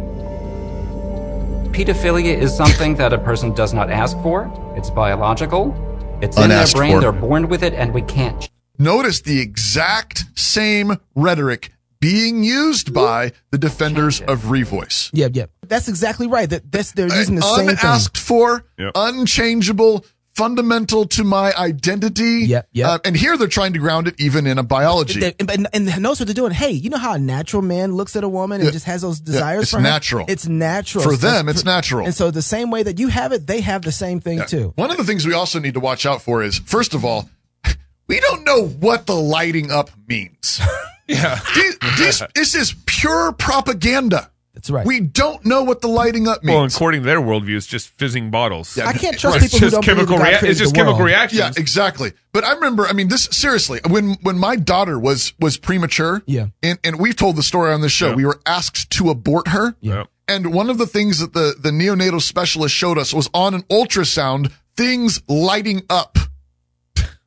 [1.76, 4.50] Pedophilia is something that a person does not ask for.
[4.78, 5.74] It's biological.
[6.22, 6.92] It's in their brain.
[6.94, 7.00] for.
[7.02, 8.48] They're born with it, and we can't.
[8.78, 15.10] Notice the exact same rhetoric being used by the defenders of Revoice.
[15.12, 15.46] Yeah, yeah.
[15.66, 16.48] That's exactly right.
[16.48, 17.76] That that's they're using the same thing.
[17.82, 18.92] Unasked for, Yep.
[18.94, 22.44] unchangeable, fundamental to my identity.
[22.46, 22.88] Yep, yep.
[22.88, 25.20] Uh, and here they're trying to ground it even in a biology.
[25.20, 26.52] They- and, and notice what they're doing.
[26.52, 28.72] Hey, you know how a natural man looks at a woman and Yeah.
[28.72, 29.82] just has those desires it's for her?
[29.82, 30.26] natural.
[30.28, 32.04] It's natural For them, that's it's natural.
[32.04, 34.72] And so the same way that you have it, they have the same thing too.
[34.76, 37.28] One of the things we also need to watch out for is, first of all,
[38.06, 40.60] we don't know what the lighting up means.
[41.08, 41.38] Yeah.
[41.54, 44.28] These- these- this is pure propaganda.
[44.56, 44.86] That's right.
[44.86, 46.56] We don't know what the lighting up means.
[46.56, 48.74] Well, according to their worldview, it's just fizzing bottles.
[48.74, 48.86] Yeah.
[48.88, 49.42] I can't trust Right.
[49.50, 50.16] people It's who don't believe chemical.
[50.18, 50.88] that God Rea- it's just the world.
[50.94, 51.38] chemical reactions.
[51.38, 52.12] Yeah, exactly.
[52.32, 56.46] But I remember, I mean, this seriously, when when my daughter was was premature, Yeah.
[56.62, 58.14] and and we've told the story on this show, Yeah.
[58.14, 60.04] we were asked to abort her, Yeah.
[60.26, 63.62] and one of the things that the the neonatal specialist showed us was on an
[63.64, 66.16] ultrasound things lighting up,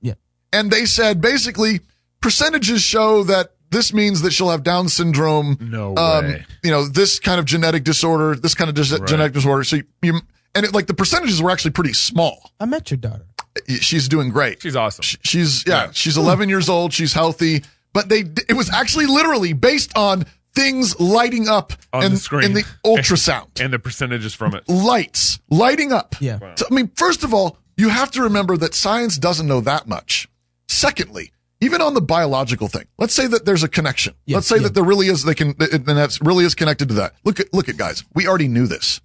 [0.02, 0.14] Yeah.
[0.52, 1.82] and they said basically
[2.22, 5.58] percentages show that this means that she'll have Down syndrome.
[5.62, 6.46] No um, way.
[6.64, 9.64] You know, this kind of genetic disorder, this kind of dis- genetic disorder.
[9.64, 10.20] So you, you
[10.56, 12.52] and it, like the percentages were actually pretty small.
[12.60, 13.26] I met your daughter.
[13.80, 14.62] She's doing great.
[14.62, 15.04] She's awesome.
[15.04, 15.92] Sh- She's yeah, Yeah.
[15.94, 16.94] she's 11 years old.
[16.94, 22.12] She's healthy, but they it was actually literally based on things lighting up On in
[22.14, 22.44] the screen.
[22.46, 23.60] in the ultrasound.
[23.62, 24.68] and the percentages from it.
[24.68, 26.16] Lights lighting up.
[26.20, 26.40] Yeah.
[26.56, 29.88] So, I mean, first of all, you have to remember that science doesn't know that
[29.88, 30.28] much.
[30.68, 34.14] Secondly, even on the biological thing, let's say that there's a connection.
[34.26, 34.64] Yeah, let's say yeah.
[34.64, 35.24] that there really is.
[35.24, 37.14] They can, and that's really is connected to that.
[37.24, 38.04] Look at, look at guys.
[38.14, 39.02] We already knew this.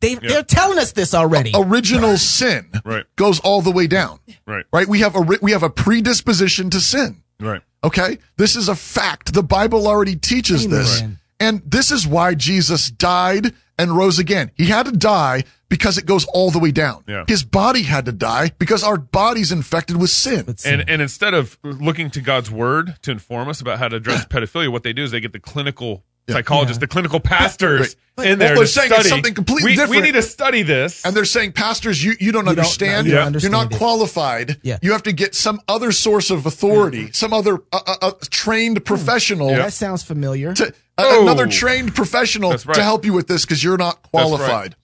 [0.00, 1.52] They they're telling us this already.
[1.54, 3.04] Original sin Right.
[3.16, 4.20] goes all the way down.
[4.46, 4.64] Right.
[4.72, 4.86] Right.
[4.88, 7.22] We have a we have a predisposition to sin.
[7.40, 7.62] Right.
[7.82, 8.18] Okay.
[8.36, 9.34] This is a fact.
[9.34, 10.78] The Bible already teaches Amen.
[10.78, 11.02] this.
[11.40, 14.50] And this is why Jesus died and rose again.
[14.56, 17.04] He had to die because it goes all the way down.
[17.06, 17.24] Yeah.
[17.28, 20.44] His body had to die because our body's infected with sin.
[20.46, 23.96] But And and instead of looking to God's word to inform us about how to
[23.96, 26.80] address pedophilia, what they do is they get the clinical psychologists, Yeah.
[26.80, 28.26] the clinical pastors Right.
[28.28, 29.08] in there Well, they're to saying study.
[29.08, 31.04] something completely we, We need to study this.
[31.06, 33.06] and they're saying, pastors, you, you don't You don't- understand.
[33.06, 34.58] you don't You're not it." qualified.
[34.62, 34.78] Yeah.
[34.82, 38.84] You have to get some other source of authority, some other uh, uh, uh, trained
[38.84, 40.52] professional that sounds familiar.
[40.54, 41.22] to, a- Oh.
[41.22, 42.74] another trained professional right.
[42.74, 44.74] to help you with this because you're not qualified.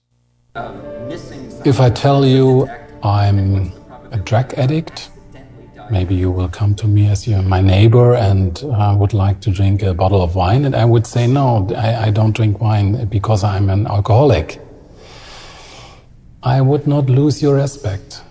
[0.55, 2.69] If I tell you
[3.03, 3.73] I'm
[4.11, 5.09] a drug addict,
[5.91, 9.51] maybe you will come to me as you're my neighbor and uh, would like to
[9.51, 13.05] drink a bottle of wine, and I would say, No, I, I don't drink wine
[13.07, 14.61] because I'm an alcoholic.
[16.41, 18.21] I would not lose your respect.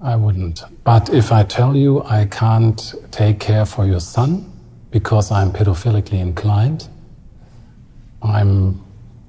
[0.00, 0.62] I wouldn't.
[0.82, 4.50] But if I tell you I can't take care for your son
[4.90, 6.88] because I'm pedophilically inclined,
[8.22, 8.82] I'm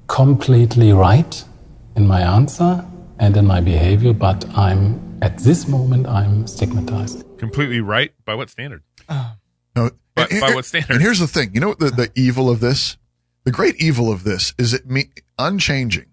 [0.06, 1.44] completely right
[1.96, 2.84] in my answer
[3.18, 7.24] and in my behavior, but I'm at this moment I'm stigmatized.
[7.38, 8.82] Completely right by what standard?
[9.08, 10.90] No, By- and- by and- what standard?
[10.94, 11.54] And here's the thing.
[11.54, 12.96] You know what the, the evil of this?
[13.44, 16.06] The great evil of this is it me unchanging,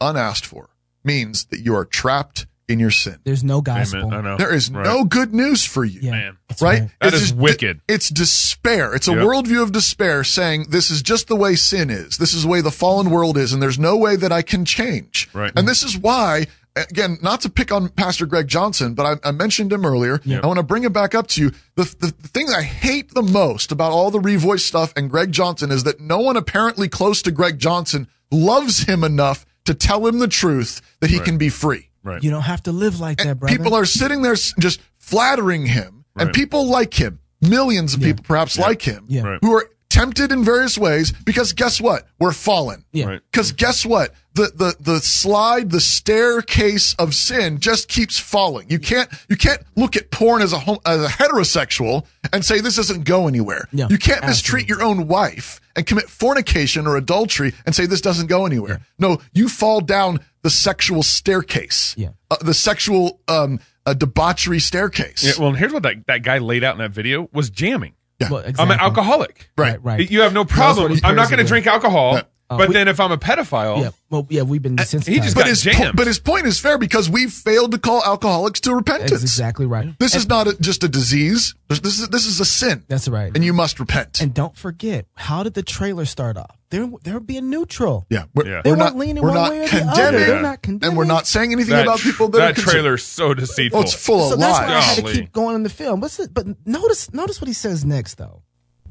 [0.00, 0.70] unasked for,
[1.04, 3.16] means that you are trapped in your sin.
[3.24, 4.04] There's no gospel.
[4.06, 4.18] Amen.
[4.18, 4.36] I know.
[4.36, 4.84] There is Right.
[4.84, 6.00] no good news for you.
[6.02, 6.36] Yeah, Man.
[6.48, 6.88] that's Right?
[7.00, 7.80] That It's is just- wicked.
[7.88, 8.94] It's despair.
[8.94, 9.20] It's a Yep.
[9.24, 12.16] worldview of despair saying this is just the way sin is.
[12.18, 14.64] This is the way the fallen world is, and there's no way that I can
[14.64, 15.28] change.
[15.32, 15.52] Right.
[15.56, 19.32] And this is why, again, not to pick on Pastor Greg Johnson, but I, I
[19.32, 20.20] mentioned him earlier.
[20.42, 21.52] I want to bring it back up to you.
[21.76, 25.32] The, the, the thing I hate the most about all the revoice stuff and Greg
[25.32, 30.06] Johnson is that no one apparently close to Greg Johnson loves him enough to tell
[30.06, 31.89] him the truth that he can be free.
[32.02, 32.22] Right.
[32.22, 33.56] You don't have to live like that, And brother.
[33.56, 37.18] people are sitting there just flattering him, and people like him.
[37.42, 39.22] Millions of people perhaps like him, Yeah.
[39.22, 39.38] Right.
[39.42, 42.06] who are tempted in various ways because guess what?
[42.18, 42.84] We're fallen.
[42.92, 43.06] Yeah.
[43.06, 43.20] Right.
[43.30, 44.14] Because guess what?
[44.40, 48.70] The, the, the slide, the staircase of sin just keeps falling.
[48.70, 52.60] You can't, you can't look at porn as a hom- as a heterosexual and say
[52.60, 53.68] this doesn't go anywhere.
[53.72, 58.00] Yeah, you can't mistreat your own wife and commit fornication or adultery and say this
[58.00, 58.80] doesn't go anywhere.
[58.98, 61.94] No, you fall down the sexual staircase.
[61.98, 62.10] Yeah.
[62.30, 65.22] Uh, the sexual, um, uh, debauchery staircase.
[65.22, 67.94] Yeah, well, and here's what that, that guy laid out in that video was jamming.
[68.30, 69.50] Well, I'm an alcoholic.
[69.56, 69.82] Right.
[69.82, 70.10] Right.
[70.10, 70.98] You have no problem.
[71.02, 72.56] I'm not going to drink alcohol, Yeah.
[72.56, 73.90] but we- then if I'm a pedophile, Yeah.
[74.10, 75.06] Well, yeah, we've been uh, desensitized.
[75.06, 77.78] he just But got his, po- but his point is fair because we've failed to
[77.78, 79.12] call alcoholics to repentance.
[79.12, 79.96] That's exactly right.
[80.00, 81.54] This is not a, just a disease.
[81.68, 82.82] This this is this is a sin.
[82.88, 83.30] That's right.
[83.32, 84.20] and you must repent.
[84.20, 86.56] And don't forget, how did the trailer start off?
[86.70, 88.06] They're they're being neutral.
[88.10, 88.62] yeah, we're, Yeah.
[88.64, 89.84] They we're weren't not leaning we're one not way or the other.
[89.92, 90.88] condemning, They're not condemning.
[90.88, 92.72] and we're not saying anything that, about people that, that are concerned.
[92.72, 93.78] trailer's so deceitful.
[93.78, 96.00] Oh, it's full So of that's why I had to keep going in the film.
[96.00, 96.26] What's?
[96.26, 98.42] But notice notice what he says next, though.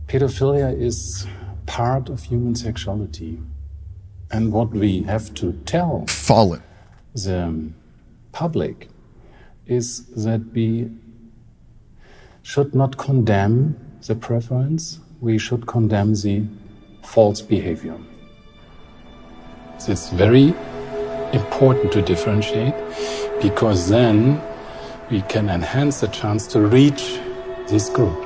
[0.07, 1.27] Pedophilia is
[1.69, 3.39] part of human sexuality.
[4.31, 6.61] And what we have to tell Fallen.
[7.13, 7.69] the
[8.31, 8.89] public
[9.67, 10.89] is that we
[12.41, 13.75] should not condemn
[14.07, 16.43] the preference, we should condemn the
[17.03, 17.97] false behavior.
[19.87, 20.55] It's very
[21.33, 22.75] important to differentiate
[23.41, 24.41] because then
[25.11, 27.19] we can enhance the chance to reach
[27.67, 28.19] this group.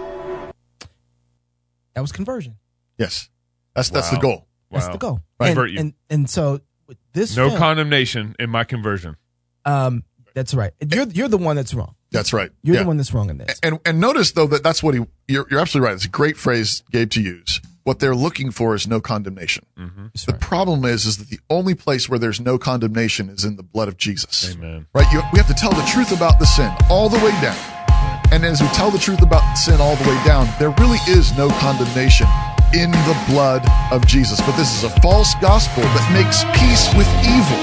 [1.93, 2.55] That was conversion.
[2.97, 3.29] Yes,
[3.75, 4.15] that's that's Wow.
[4.17, 4.47] the goal.
[4.71, 5.19] That's the goal.
[5.39, 5.47] Right.
[5.49, 5.79] And, Convert you.
[5.79, 9.15] and and so with this no film, condemnation in my conversion.
[9.65, 10.71] um, that's right.
[10.81, 11.93] You're you're the one that's wrong.
[12.11, 12.49] That's right.
[12.63, 12.81] You're Yeah.
[12.83, 13.59] the one that's wrong in this.
[13.61, 15.01] And and notice though that that's what he.
[15.27, 15.95] You're, you're absolutely right.
[15.95, 17.61] It's a great phrase, Gabe, to use.
[17.83, 19.65] What they're looking for is no condemnation.
[19.77, 20.41] That's The right.
[20.41, 23.89] problem is, is that the only place where there's no condemnation is in the blood
[23.89, 24.53] of Jesus.
[24.55, 24.87] Amen.
[24.95, 25.05] Right?
[25.11, 27.57] You, we have to tell the truth about the sin all the way down.
[28.31, 31.35] And as we tell the truth about sin all the way down, there really is
[31.37, 32.25] no condemnation
[32.73, 34.39] in the blood of Jesus.
[34.41, 37.61] But this is a false gospel that makes peace with evil.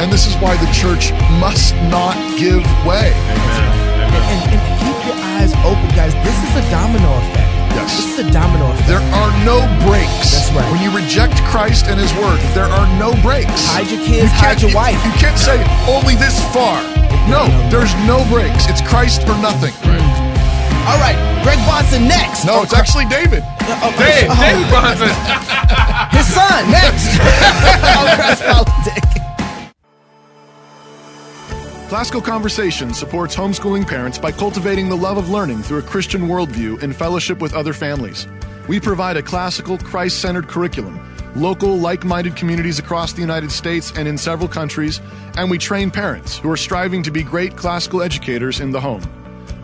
[0.00, 1.10] And this is why the church
[1.42, 3.12] must not give way.
[3.12, 6.14] And, and keep your eyes open, guys.
[6.24, 7.50] This is a domino effect.
[7.76, 7.96] Yes.
[8.00, 8.88] This is a domino effect.
[8.88, 10.32] There are no breaks.
[10.32, 10.66] That's right.
[10.72, 13.52] When you reject Christ and His Word, there are no breaks.
[13.68, 14.98] Hide your kids, You hide your you- wife.
[15.04, 16.80] You can't say only this far.
[17.28, 17.68] No, No, no.
[17.70, 18.66] there's no breaks.
[18.68, 19.74] It's Christ or nothing.
[20.88, 22.46] All right, Greg Bahnsen next.
[22.46, 23.42] No, it's actually David.
[23.60, 25.12] Uh, oh, Hey, oh, David Bahnsen.
[26.16, 27.20] his son next.
[27.98, 29.04] on Cross Politic.
[31.90, 36.82] Classical Conversation supports homeschooling parents by cultivating the love of learning through a Christian worldview
[36.82, 38.26] in fellowship with other families.
[38.66, 40.98] We provide a classical, Christ centered curriculum,
[41.36, 45.02] local, like minded communities across the United States and in several countries,
[45.36, 49.02] and we train parents who are striving to be great classical educators in the home.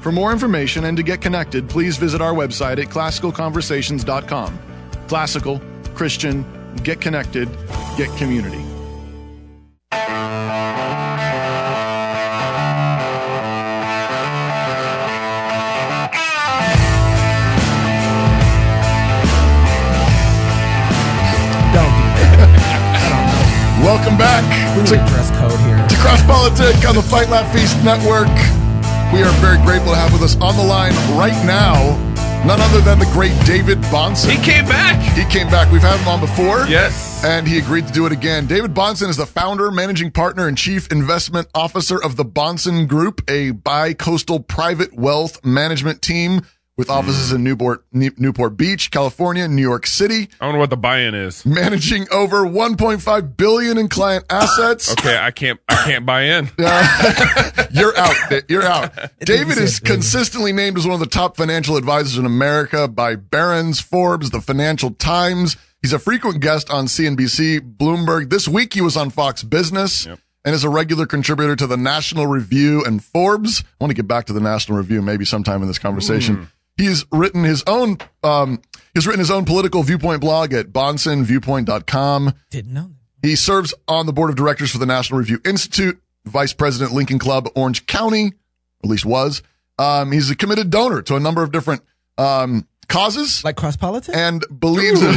[0.05, 4.59] For more information and to get connected, please visit our website at classicalconversations.com.
[5.09, 5.62] Classical,
[5.95, 6.45] Christian,
[6.83, 7.49] get connected,
[7.97, 8.59] get community.
[23.81, 24.45] Welcome back
[24.77, 25.79] We need to a dress code here.
[25.88, 28.29] to Cross Politic on the Fight Laugh Feast Network.
[29.14, 31.96] We are very grateful to have with us on the line right now
[32.44, 34.29] none other than the great David Bahnsen.
[34.29, 35.00] he came back.
[35.16, 35.70] He came back.
[35.70, 36.66] We've had him on before.
[36.66, 37.24] Yes.
[37.24, 38.48] And he agreed to do it again.
[38.48, 43.22] David Bahnsen is the founder, managing partner, and chief investment officer of the Bahnsen Group,
[43.31, 46.42] a bi-coastal private wealth management team
[46.76, 51.14] with offices in Newport, Newport Beach, California, New York City, I wonder what the buy-in
[51.14, 51.46] is.
[51.46, 54.90] managing over 1.5 billion in client assets.
[54.92, 55.60] Okay, I can't.
[55.68, 56.50] I can't buy in.
[57.70, 58.16] You're out.
[58.48, 58.92] You're out.
[59.20, 63.80] David is consistently named as one of the top financial advisors in America by Barron's,
[63.80, 65.56] Forbes, the Financial Times.
[65.82, 68.30] He's a frequent guest on CNBC, Bloomberg.
[68.30, 70.06] This week he was on Fox Business
[70.44, 73.62] and is a regular contributor to the National Review and Forbes.
[73.62, 76.37] I want to get back to the National Review maybe sometime in this conversation.
[76.37, 76.44] Hmm.
[76.76, 78.60] He's written his own um,
[78.94, 82.34] he's written his own political viewpoint blog at bahnsenviewpoint.com.
[82.50, 82.88] Didn't know
[83.22, 83.28] that.
[83.28, 87.18] He serves on the board of directors for the National Review Institute, vice president Lincoln
[87.18, 88.32] Club, Orange County,
[88.82, 89.42] at least was.
[89.78, 91.82] Um, he's a committed donor to a number of different
[92.18, 94.14] um, causes Like cross politics?
[94.16, 95.12] and believes in.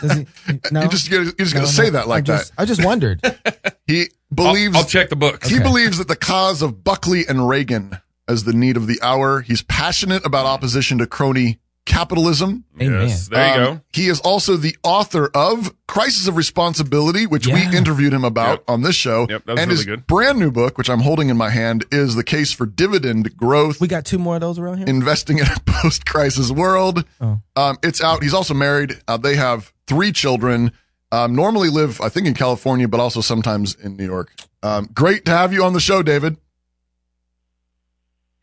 [0.00, 0.26] Does he,
[0.70, 0.82] no?
[0.82, 1.64] you just you're just No, gonna no.
[1.66, 2.62] say that like I just, that.
[2.62, 3.20] I just wondered.
[3.88, 5.48] He I'll, believes I'll check the books.
[5.48, 5.64] he Okay.
[5.64, 9.40] believes that the cause of Buckley and Reagan as the need of the hour.
[9.40, 12.64] He's passionate about opposition to crony Capitalism.
[12.80, 13.08] Amen.
[13.08, 13.80] Yes, there you Um, go.
[13.92, 17.54] He is also the author of Crisis of Responsibility, which Yeah.
[17.70, 18.64] we interviewed him about Yep.
[18.68, 19.26] on this show.
[19.28, 20.06] Yep, that was and really his good.
[20.06, 23.80] brand new book, which I'm holding in my hand, is The Case for Dividend Growth.
[23.80, 24.86] We got two more of those around here.
[24.86, 27.04] investing in a post-crisis world.
[27.20, 27.40] Oh.
[27.56, 28.22] Um, it's out.
[28.22, 28.98] He's also married.
[29.08, 30.70] Uh, they have three children.
[31.10, 34.30] Um, normally live, I think, in California, but also sometimes in New York.
[34.62, 36.36] Um, great to have you on the show, David.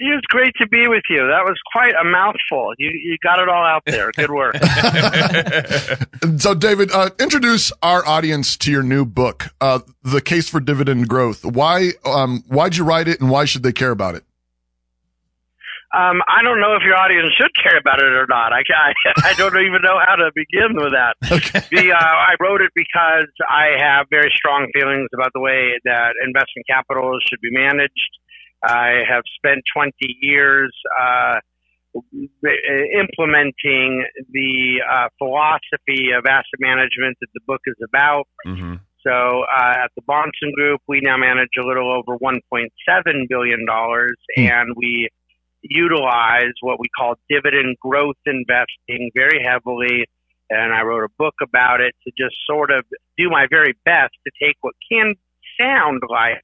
[0.01, 1.27] It was great to be with you.
[1.27, 2.73] That was quite a mouthful.
[2.77, 4.11] You you got it all out there.
[4.15, 4.55] Good work.
[6.37, 11.07] So, David, uh, introduce our audience to your new book, uh, "The Case for Dividend
[11.07, 11.91] Growth." Why?
[12.05, 14.23] Um, why'd you write it, and why should they care about it?
[15.89, 18.53] Um, I don't know if your audience should care about it or not.
[18.53, 18.93] I, I,
[19.31, 21.15] I don't even know how to begin with that.
[21.39, 21.61] Okay.
[21.71, 26.13] The, uh, I wrote it because I have very strong feelings about the way that
[26.25, 28.11] investment capital should be managed.
[28.63, 31.39] I have spent 20 years uh,
[32.93, 38.27] implementing the uh, philosophy of asset management that the book is about.
[38.45, 43.65] hmm So uh, at the Bahnsen Group, we now manage a little over 1.7 billion
[43.65, 45.09] dollars, and we
[45.61, 50.05] utilize what we call dividend growth investing very heavily.
[50.49, 52.83] And I wrote a book about it to just sort of
[53.17, 55.13] do my very best to take what can
[55.59, 56.43] sound like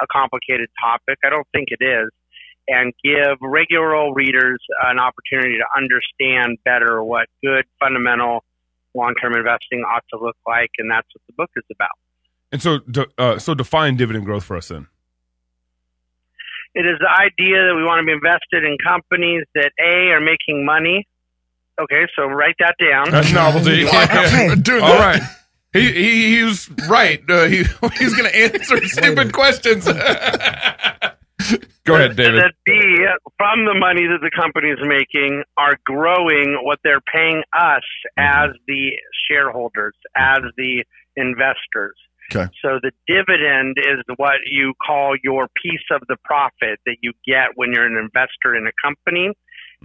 [0.00, 1.18] a complicated topic.
[1.24, 2.08] I don't think it is.
[2.68, 8.42] And give regular old readers an opportunity to understand better what good fundamental
[8.94, 11.90] long-term investing ought to look like, and that's what the book is about.
[12.50, 12.78] And so,
[13.18, 14.88] uh, so define dividend growth for us then.
[16.74, 20.20] It is the idea that we want to be invested in companies that A are
[20.20, 21.06] making money.
[21.80, 23.10] Okay, so write that down.
[23.10, 23.84] That's novelty.
[23.86, 24.54] Okay.
[24.56, 25.20] Doing All that.
[25.20, 25.22] right.
[25.76, 27.22] He, he, he was right.
[27.28, 27.56] Uh, he,
[27.98, 29.84] he's going to answer stupid questions.
[31.84, 32.42] Go ahead, David.
[32.42, 32.80] That B,
[33.36, 37.84] from the money that the company is making, are growing what they're paying us
[38.16, 38.90] as the
[39.28, 40.84] shareholders, as the
[41.16, 41.94] investors.
[42.34, 42.50] Okay.
[42.60, 47.50] So the dividend is what you call your piece of the profit that you get
[47.54, 49.32] when you're an investor in a company.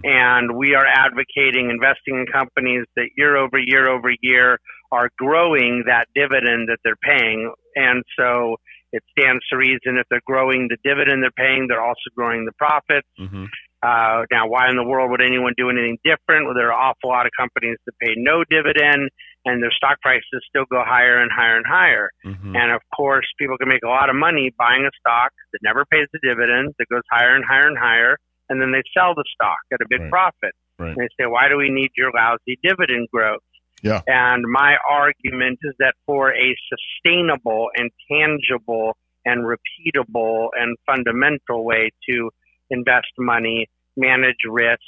[0.02, 4.58] And we are advocating investing in companies that year over year over year
[4.92, 7.50] are growing that dividend that they're paying.
[7.74, 8.56] And so
[8.92, 12.52] it stands to reason if they're growing the dividend they're paying, they're also growing the
[12.58, 13.08] profits.
[13.18, 13.48] Mhm.
[13.82, 16.44] Uh, now, why in the world would anyone do anything different?
[16.46, 19.08] Well, there are an awful lot of companies that pay no dividend
[19.44, 22.10] and their stock prices still go higher and higher and higher.
[22.24, 22.54] Mhm.
[22.54, 25.84] And of course, people can make a lot of money buying a stock that never
[25.86, 29.24] pays a dividend, that goes higher and higher and higher, and then they sell the
[29.34, 30.10] stock at a big Right.
[30.10, 30.52] profit.
[30.78, 30.88] Right.
[30.90, 33.42] And they say, why do we need your lousy dividend growth?
[33.82, 34.00] Yeah.
[34.06, 41.90] And my argument is that for a sustainable and tangible and repeatable and fundamental way
[42.08, 42.30] to
[42.70, 44.80] invest money, manage risk,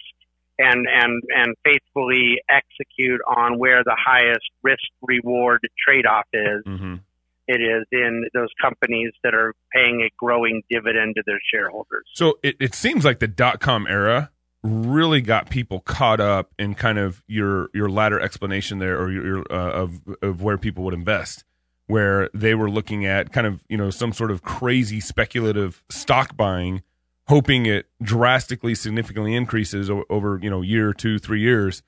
[0.58, 7.00] and, and, and faithfully execute on where the highest risk reward trade off is, Mhm.
[7.48, 12.04] it is in those companies that are paying a growing dividend to their shareholders.
[12.12, 14.30] So it, it seems like the dot com era
[14.64, 19.26] really got people caught up in kind of your your latter explanation there, or your,
[19.26, 21.44] your uh, of of where people would invest,
[21.86, 26.36] where they were looking at kind of you know some sort of crazy speculative stock
[26.36, 26.82] buying,
[27.28, 31.82] hoping it drastically significantly increases o- over you know year two three years,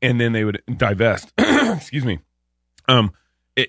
[0.00, 1.32] and then they would divest.
[1.38, 2.18] Excuse me.
[2.88, 3.12] Um,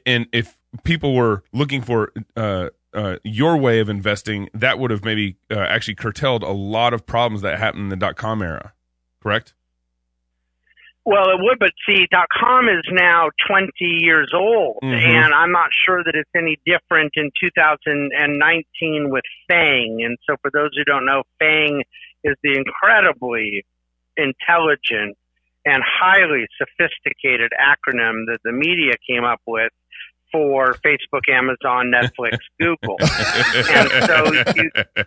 [0.05, 5.03] and if people were looking for uh, uh, your way of investing, that would have
[5.03, 8.73] maybe uh, actually curtailed a lot of problems that happened in the dot com era.
[9.21, 9.53] Correct?
[11.05, 14.93] Well, it would, but see, dot .com is now 20 years old, Mhm.
[14.93, 20.01] and I'm not sure that it's any different in 2019 with FANG.
[20.03, 21.83] And so, for those who don't know, FANG
[22.23, 23.65] is the incredibly
[24.15, 25.17] intelligent
[25.65, 29.71] and highly sophisticated acronym that the media came up with
[30.33, 32.97] for Facebook, Amazon, Netflix, Google.
[32.99, 35.05] and so you,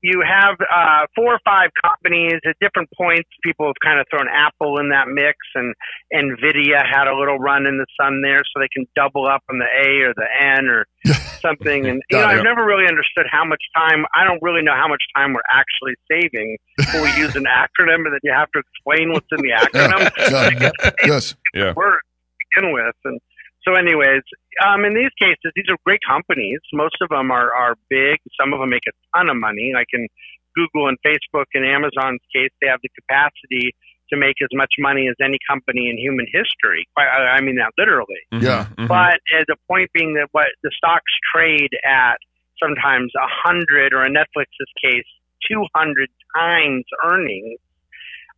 [0.00, 3.28] you have uh, four or five companies at different points.
[3.42, 5.74] People have kind of thrown Apple in that mix, and
[6.14, 9.58] Nvidia had a little run in the sun there, so they can double up on
[9.58, 10.86] the A or the N or
[11.42, 11.86] something.
[11.86, 14.04] And you know, I've never really understood how much time.
[14.14, 16.56] I don't really know how much time we're actually saving
[16.94, 20.10] when we use an acronym, and then you have to explain what's in the acronym.
[20.30, 20.80] Yeah.
[21.04, 21.34] yes.
[21.54, 21.72] Yeah.
[21.74, 22.94] word to begin with.
[23.04, 23.20] And
[23.68, 24.24] so, anyways,
[24.64, 26.58] um, in these cases, these are great companies.
[26.72, 28.16] Most of them are, are big.
[28.40, 29.72] Some of them make a ton of money.
[29.74, 30.08] Like in
[30.56, 33.76] Google and Facebook and Amazon's case, they have the capacity
[34.08, 36.88] to make as much money as any company in human history.
[36.96, 38.24] I I mean that literally.
[38.32, 38.42] Mhm.
[38.42, 38.66] Yeah.
[38.78, 38.88] Mhm.
[38.88, 42.16] But uh, the point being that what the stocks trade at
[42.56, 45.04] sometimes a hundred, or in Netflix's case,
[45.46, 47.60] two hundred times earnings.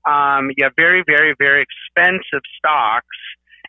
[0.07, 3.16] Um, you have very, very, very expensive stocks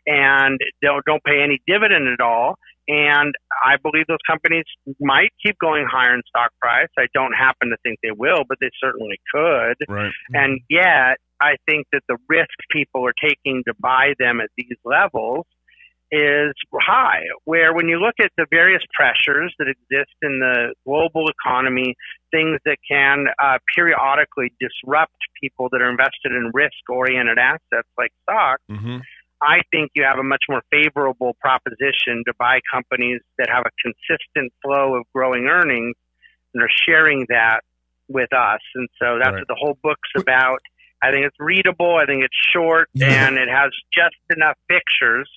[0.06, 2.56] and don't, don't pay any dividend at all.
[2.88, 3.32] And
[3.64, 4.64] I believe those companies
[5.00, 6.88] might keep going higher in stock price.
[6.98, 9.76] I don't happen to think they will, but they certainly could.
[9.88, 10.10] Right.
[10.32, 14.76] And yet, I think that the risk people are taking to buy them at these
[14.84, 15.46] levels
[16.10, 17.22] is high.
[17.44, 21.94] Where when you look at the various pressures that exist in the global economy,
[22.30, 28.10] things that can uh, periodically disrupt people that are invested in risk oriented assets like
[28.24, 28.98] stocks, hmm
[29.42, 33.70] I think you have a much more favorable proposition to buy companies that have a
[33.82, 35.96] consistent flow of growing earnings
[36.54, 37.60] and are sharing that
[38.08, 38.60] with us.
[38.74, 39.40] And so that's Right.
[39.40, 40.58] what the whole book's about.
[41.02, 41.96] I think it's readable.
[41.96, 43.26] I think it's short Yeah.
[43.26, 45.28] and it has just enough pictures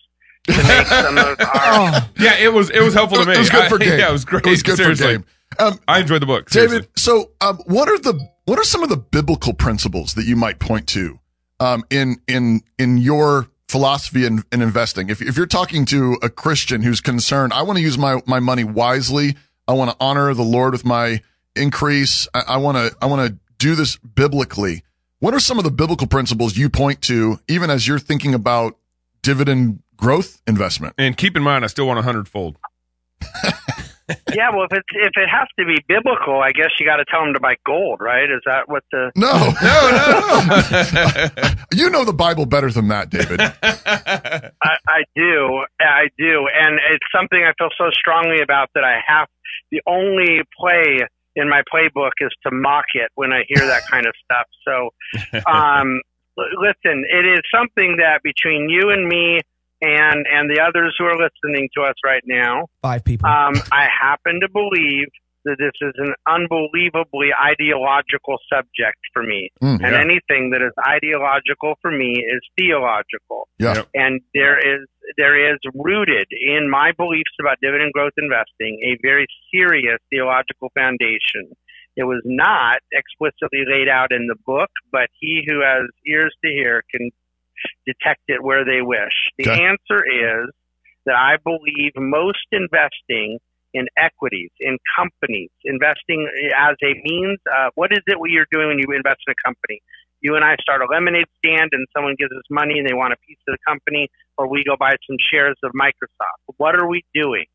[0.47, 1.47] to make some of our.
[1.55, 3.33] Oh, Yeah, it was it was helpful to me.
[3.33, 4.45] It was good for I- Yeah, it was great.
[4.45, 5.05] It was good Seriously.
[5.05, 5.25] for game.
[5.57, 6.49] Um, I enjoyed the book.
[6.49, 6.91] David, seriously.
[6.97, 10.59] so um, what are the what are some of the biblical principles that you might
[10.59, 11.19] point to
[11.59, 15.09] um, in in in your philosophy in, in investing?
[15.09, 18.39] If if you're talking to a Christian who's concerned, I want to use my my
[18.39, 19.35] money wisely.
[19.67, 21.21] I want to honor the Lord with my
[21.55, 22.27] increase.
[22.33, 24.83] I want to I want to do this biblically.
[25.19, 28.77] What are some of the biblical principles you point to, even as you're thinking about
[29.21, 30.93] dividend growth investment?
[30.97, 32.57] And keep in mind, I still want a hundredfold.
[34.33, 37.05] yeah, well, if it's if it has to be biblical, I guess you got to
[37.09, 38.29] tell them to buy gold, right?
[38.29, 39.11] Is that what the?
[39.15, 41.49] No, No, no, no.
[41.73, 43.41] you know the Bible better than that, David.
[43.63, 44.51] I,
[44.87, 49.27] I do, I do, and it's something I feel so strongly about that I have.
[49.71, 50.99] The only play
[51.35, 54.47] in my playbook is to mock it when I hear that kind of stuff.
[54.67, 54.89] So,
[55.51, 56.01] um,
[56.37, 59.41] l- listen, it is something that between you and me
[59.81, 63.27] and and the others who are listening to us right now, five people.
[63.27, 65.07] um, I happen to believe
[65.45, 69.49] that this is an unbelievably ideological subject for me.
[69.61, 70.01] Mm, and yeah.
[70.01, 73.47] anything that is ideological for me is theological.
[73.59, 73.83] Yeah.
[73.93, 79.27] And there is there is rooted in my beliefs about dividend growth investing a very
[79.53, 81.53] serious theological foundation.
[81.95, 86.51] It was not explicitly laid out in the book, but he who has ears to
[86.51, 87.11] hear can
[87.85, 89.13] detect it where they wish.
[89.37, 89.63] The Okay.
[89.65, 90.49] answer is
[91.05, 93.39] that I believe most investing
[93.73, 96.27] in equities, in companies, investing
[96.57, 97.39] as a means.
[97.45, 99.81] Uh, what is it you're doing when you invest in a company?
[100.21, 103.13] You and I start a lemonade stand, and someone gives us money, and they want
[103.13, 106.55] a piece of the company, or we go buy some shares of Microsoft.
[106.57, 107.45] What are we doing?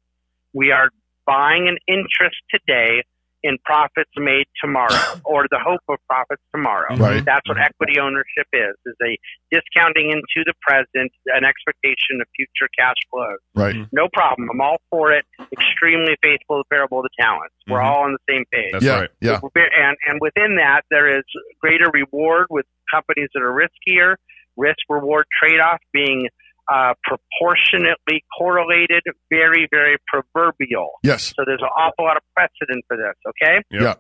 [0.53, 0.91] We are
[1.27, 3.03] buying an interest today
[3.43, 6.95] in profits made tomorrow, or the hope of profits tomorrow.
[6.97, 7.25] Right.
[7.25, 9.17] That's what equity ownership is: is a
[9.51, 13.77] discounting into the present, an expectation of future cash flows Right.
[13.93, 14.49] no problem.
[14.53, 15.25] I'm all for it.
[15.53, 17.55] Extremely faithful to the parable of the talents.
[17.67, 17.85] We're Mhm.
[17.85, 18.73] all on the same page.
[18.73, 19.01] That's yeah.
[19.01, 19.11] right.
[19.21, 19.41] Yeah.
[19.43, 21.25] And and within that, there is
[21.61, 24.17] greater reward with companies that are riskier.
[24.57, 26.29] Risk reward trade off being
[26.73, 30.93] uh, proportionately correlated, very very proverbial.
[31.03, 31.33] Yes.
[31.37, 33.17] So there's an awful lot of precedent for this.
[33.29, 33.95] Okay Yeah.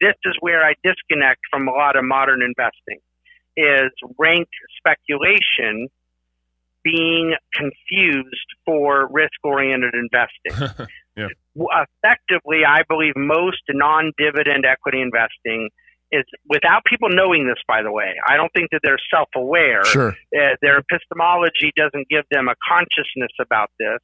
[0.00, 2.98] this is where I disconnect from a lot of modern investing
[3.56, 4.48] is rank
[4.78, 5.88] speculation
[6.82, 10.86] being confused for risk oriented investing.
[11.16, 11.28] Yeah.
[11.54, 15.70] Effectively, I believe most non dividend equity investing
[16.14, 18.10] is without people knowing this, by the way.
[18.28, 20.10] I don't think that they're self aware Sure.
[20.36, 24.00] uh, their epistemology doesn't give them a consciousness about this,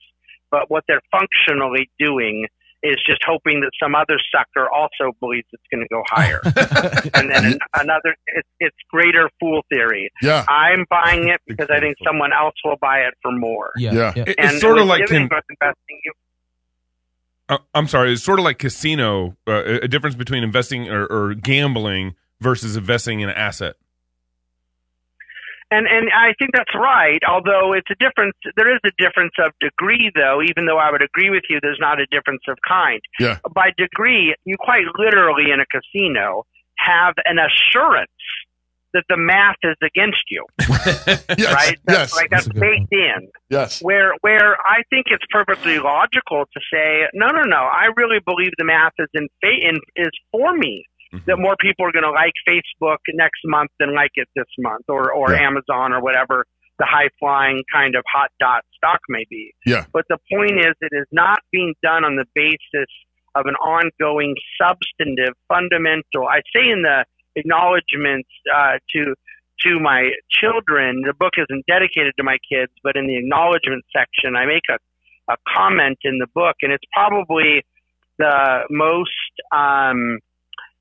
[0.50, 2.46] but what they're functionally doing
[2.82, 6.40] is just hoping that some other sucker also believes it's going to go higher.
[7.14, 10.08] and then another, it's, it's greater fool theory.
[10.22, 10.46] Yeah.
[10.48, 13.70] I'm buying it because I think someone else will buy it for more.
[13.76, 14.12] yeah, yeah.
[14.16, 14.24] yeah.
[14.26, 16.12] It- And it's sort of like dividend investing, you,
[17.50, 18.12] uh, I'm sorry.
[18.12, 19.36] It's sort of like casino.
[19.46, 23.76] Uh, a difference between investing or, or gambling versus investing in an asset.
[25.72, 27.20] And and I think that's right.
[27.28, 30.42] Although it's a difference, there is a difference of degree, though.
[30.42, 33.00] Even though I would agree with you, there's not a difference of kind.
[33.20, 33.38] Yeah.
[33.54, 36.44] By degree, you quite literally in a casino
[36.76, 38.10] have an assurance
[38.94, 41.54] that the math is against you, Yes.
[41.54, 41.78] right?
[41.84, 42.16] That's Yes.
[42.16, 43.28] like that's That's baked in.
[43.48, 43.80] Yes.
[43.82, 47.56] Where where I think it's perfectly logical to say, no, no, no.
[47.56, 51.24] I really believe the math is in, in is for me mm-hmm.
[51.26, 54.84] that more people are going to like Facebook next month than like it this month,
[54.88, 55.46] or or Yeah.
[55.48, 56.44] Amazon or whatever
[56.78, 59.52] the high flying kind of hot dot stock may be.
[59.66, 59.84] Yeah.
[59.92, 62.88] But the point is, it is not being done on the basis
[63.34, 66.26] of an ongoing, substantive, fundamental.
[66.26, 67.04] I say in the
[67.36, 69.14] acknowledgments uh, to
[69.62, 74.34] to my children, the book isn't dedicated to my kids, but in the acknowledgement section,
[74.34, 74.78] I make a,
[75.30, 77.62] a comment in the book, and it's probably
[78.18, 79.10] the most
[79.52, 80.18] um,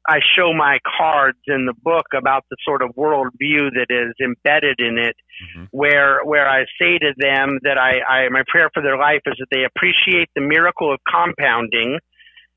[0.07, 4.79] I show my cards in the book about the sort of worldview that is embedded
[4.79, 5.65] in it, mm-hmm.
[5.71, 9.35] where where I say to them that I, I my prayer for their life is
[9.39, 11.99] that they appreciate the miracle of compounding,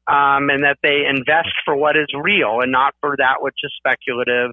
[0.08, 3.72] um, and that they invest for what is real and not for that which is
[3.76, 4.50] speculative,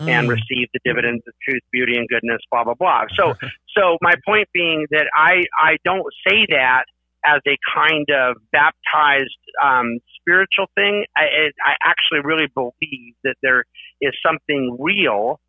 [0.00, 0.08] mm.
[0.08, 2.40] and receive the dividends of truth, beauty, and goodness.
[2.50, 3.04] Blah blah blah.
[3.18, 3.34] So
[3.76, 6.84] so my point being that I I don't say that
[7.24, 11.04] as a kind of baptized um, spiritual thing.
[11.16, 13.64] I, I actually really believe that there
[14.00, 15.40] is something real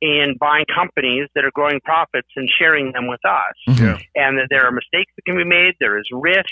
[0.00, 4.00] in buying companies that are growing profits and sharing them with us, mm-hmm.
[4.14, 5.74] and that there are mistakes that can be made.
[5.78, 6.48] There is risk,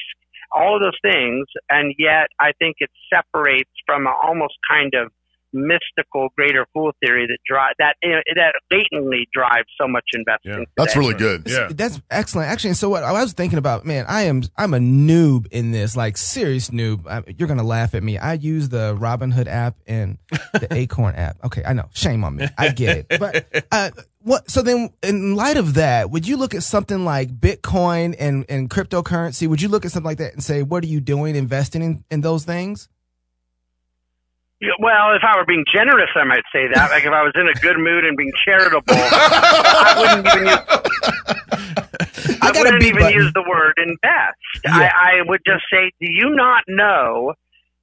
[0.54, 5.10] all of those things, and yet I think it separates from almost kind of
[5.52, 10.60] mystical greater fool theory that drive that that latently drives so much investing.
[10.60, 10.64] Yeah.
[10.76, 11.44] That's really good.
[11.46, 12.50] Yeah, that's excellent.
[12.50, 15.96] Actually, so what I was thinking about, man, I am I'm a noob in this,
[15.96, 17.06] like serious noob.
[17.06, 18.18] I, you're gonna laugh at me.
[18.18, 20.18] I use the Robinhood app and
[20.52, 21.36] the Acorn app.
[21.44, 21.88] Okay, I know.
[21.92, 22.48] Shame on me.
[22.56, 23.18] I get it.
[23.18, 23.90] But uh,
[24.28, 24.50] what?
[24.50, 28.70] So then, in light of that, would you look at something like Bitcoin and and
[28.70, 29.48] cryptocurrency?
[29.48, 32.04] Would you look at something like that and say, what are you doing investing in
[32.10, 32.88] in those things?
[34.80, 36.90] Well, if I were being generous, I might say that.
[36.90, 40.58] Like if I was in a good mood and being charitable, I wouldn't even use.
[42.42, 43.18] I, I wouldn't even button.
[43.18, 44.38] use the word invest.
[44.64, 44.76] Yeah.
[44.76, 47.34] I, I would just say, do you not know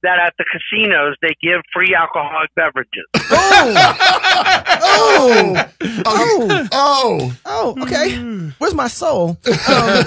[0.02, 3.06] that at the casinos they give free alcoholic beverages?
[4.98, 7.82] Oh, oh, oh, oh, oh.
[7.82, 8.16] Okay,
[8.58, 9.38] where's my soul?
[9.68, 10.04] Um,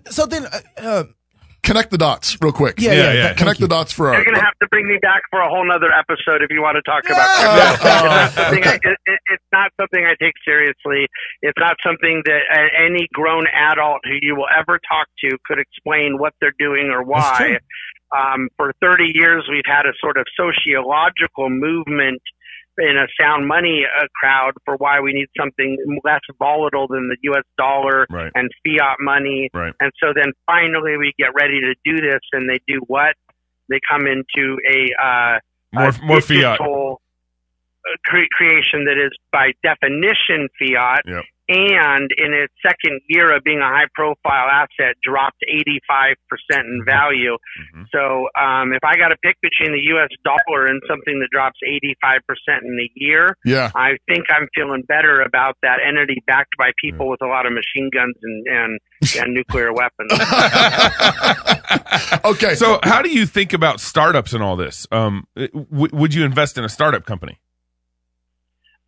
[0.10, 0.46] so then.
[0.46, 1.04] Uh, uh,
[1.62, 2.80] connect the dots real quick.
[2.80, 3.34] Yeah, yeah, yeah.
[3.34, 4.14] Connect the dots for our.
[4.14, 6.76] You're gonna have to bring me back for a whole nother episode if you want
[6.76, 7.20] to talk about.
[7.20, 11.06] Uh, it's, not I, it, it, it's not something I take seriously.
[11.42, 12.40] It's not something that
[12.76, 17.02] any grown adult who you will ever talk to could explain what they're doing or
[17.02, 17.58] why.
[18.16, 22.22] Um, for 30 years, we've had a sort of sociological movement
[22.78, 27.16] in a sound money uh, crowd for why we need something less volatile than the
[27.22, 27.44] U.S.
[27.58, 28.32] dollar right.
[28.34, 29.50] and fiat money.
[29.52, 29.74] Right.
[29.80, 33.14] And so then finally we get ready to do this, and they do what?
[33.68, 35.38] They come into a uh,
[35.72, 36.94] more a more fiat uh,
[38.04, 43.58] cre- creation that is by definition fiat, yep and in its second year of being
[43.58, 46.14] a high profile asset dropped 85%
[46.60, 47.34] in value.
[47.34, 47.82] Mm-hmm.
[47.92, 51.58] So um, if I got to pick between the US dollar and something that drops
[51.66, 52.22] 85%
[52.62, 53.72] in a year, yeah.
[53.74, 57.52] I think I'm feeling better about that entity backed by people with a lot of
[57.52, 58.78] machine guns and, and,
[59.18, 60.12] and nuclear weapons.
[62.24, 62.54] okay.
[62.54, 64.86] So how do you think about startups and all this?
[64.92, 67.40] Um, w- would you invest in a startup company?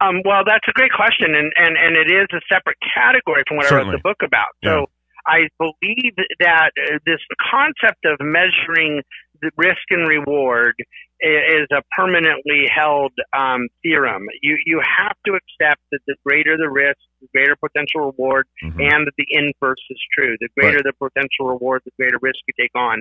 [0.02, 3.58] Um, well, that's a great question, and, and, and it is a separate category from
[3.58, 3.84] what Certainly.
[3.84, 4.50] I wrote the book about.
[4.64, 4.86] So yeah.
[5.26, 9.02] I believe that uh, this concept of measuring
[9.40, 10.74] the risk and reward
[11.20, 14.26] is a permanently held um, theorem.
[14.42, 18.80] You you have to accept that the greater the risk, the greater potential reward, mm-hmm.
[18.80, 20.34] and that the inverse is true.
[20.40, 20.84] The greater right.
[20.84, 23.00] the potential reward, the greater risk you take on.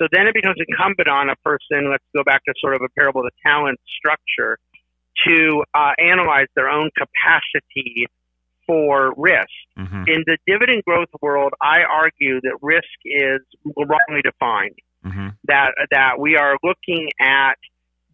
[0.00, 1.90] So then it becomes incumbent on a person.
[1.90, 4.56] Let's go back to sort of a parable of the talent structure
[5.26, 8.06] to uh, analyze their own capacity
[8.66, 9.48] for risk.
[9.78, 10.04] Mm-hmm.
[10.06, 14.78] In the dividend growth world, I argue that risk is wrongly defined.
[15.04, 15.28] Mm-hmm.
[15.44, 17.54] That that we are looking at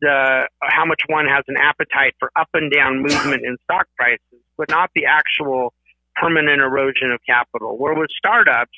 [0.00, 4.44] the how much one has an appetite for up and down movement in stock prices,
[4.56, 5.72] but not the actual
[6.16, 7.76] permanent erosion of capital.
[7.78, 8.76] Where with startups,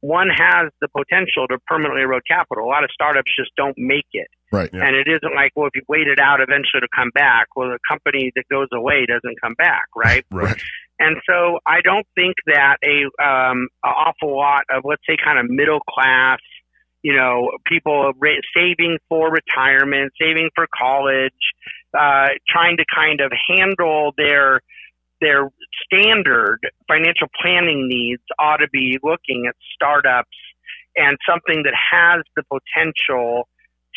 [0.00, 2.64] one has the potential to permanently erode capital.
[2.64, 4.28] A lot of startups just don't make it.
[4.52, 4.68] Right.
[4.72, 4.84] Yeah.
[4.84, 7.70] And it isn't like, well, if you wait it out eventually to come back, well,
[7.70, 10.24] the company that goes away doesn't come back, right?
[10.30, 10.60] right.
[10.98, 15.38] And so I don't think that a um, an awful lot of let's say kind
[15.38, 16.38] of middle class,
[17.02, 18.12] you know, people
[18.54, 21.32] saving for retirement, saving for college,
[21.98, 24.60] uh, trying to kind of handle their
[25.22, 25.48] their
[25.84, 30.36] standard financial planning needs ought to be looking at startups
[30.94, 33.48] and something that has the potential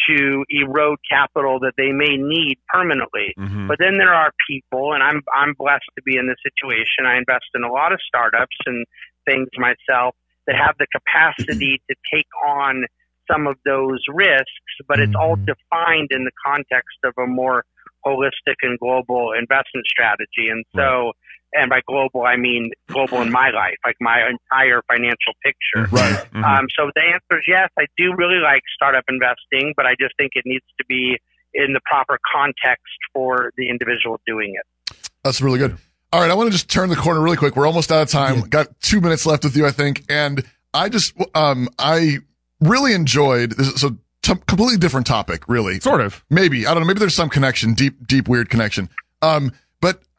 [0.09, 3.33] to erode capital that they may need permanently.
[3.37, 3.67] Mm-hmm.
[3.67, 7.05] But then there are people, and I'm I'm blessed to be in this situation.
[7.05, 8.85] I invest in a lot of startups and
[9.25, 10.15] things myself
[10.47, 12.85] that have the capacity to take on
[13.29, 15.45] some of those risks, but it's all Mm-hmm.
[15.45, 17.63] defined in the context of a more
[18.05, 20.49] holistic and global investment strategy.
[20.49, 21.13] And so,
[21.53, 25.87] and by global, I mean global in my life, like my entire financial picture.
[25.95, 26.25] Right.
[26.33, 26.43] Mhm.
[26.43, 30.15] Um, so the answer is yes, I do really like startup investing, but I just
[30.17, 31.17] think it needs to be
[31.53, 32.83] in the proper context
[33.13, 34.97] for the individual doing it.
[35.23, 35.77] That's really good.
[36.11, 37.55] All right, I want to just turn the corner really quick.
[37.55, 38.41] We're almost out of time.
[38.41, 40.03] Got two minutes left with you, I think.
[40.09, 40.43] And
[40.73, 42.19] I just, um, I
[42.61, 43.75] really enjoyed this.
[43.81, 45.79] So t- completely different topic, really.
[45.79, 46.23] Sort of.
[46.29, 46.87] Maybe I don't know.
[46.87, 48.89] Maybe there's some connection, deep, deep, weird connection.
[49.21, 49.53] Um, but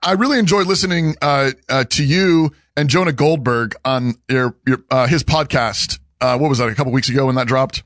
[0.06, 5.08] I really enjoyed listening uh, uh, to you and Jonah Goldberg on your, your uh,
[5.08, 5.98] his podcast.
[6.20, 6.68] Uh, what was that?
[6.68, 7.82] A couple weeks ago when that dropped.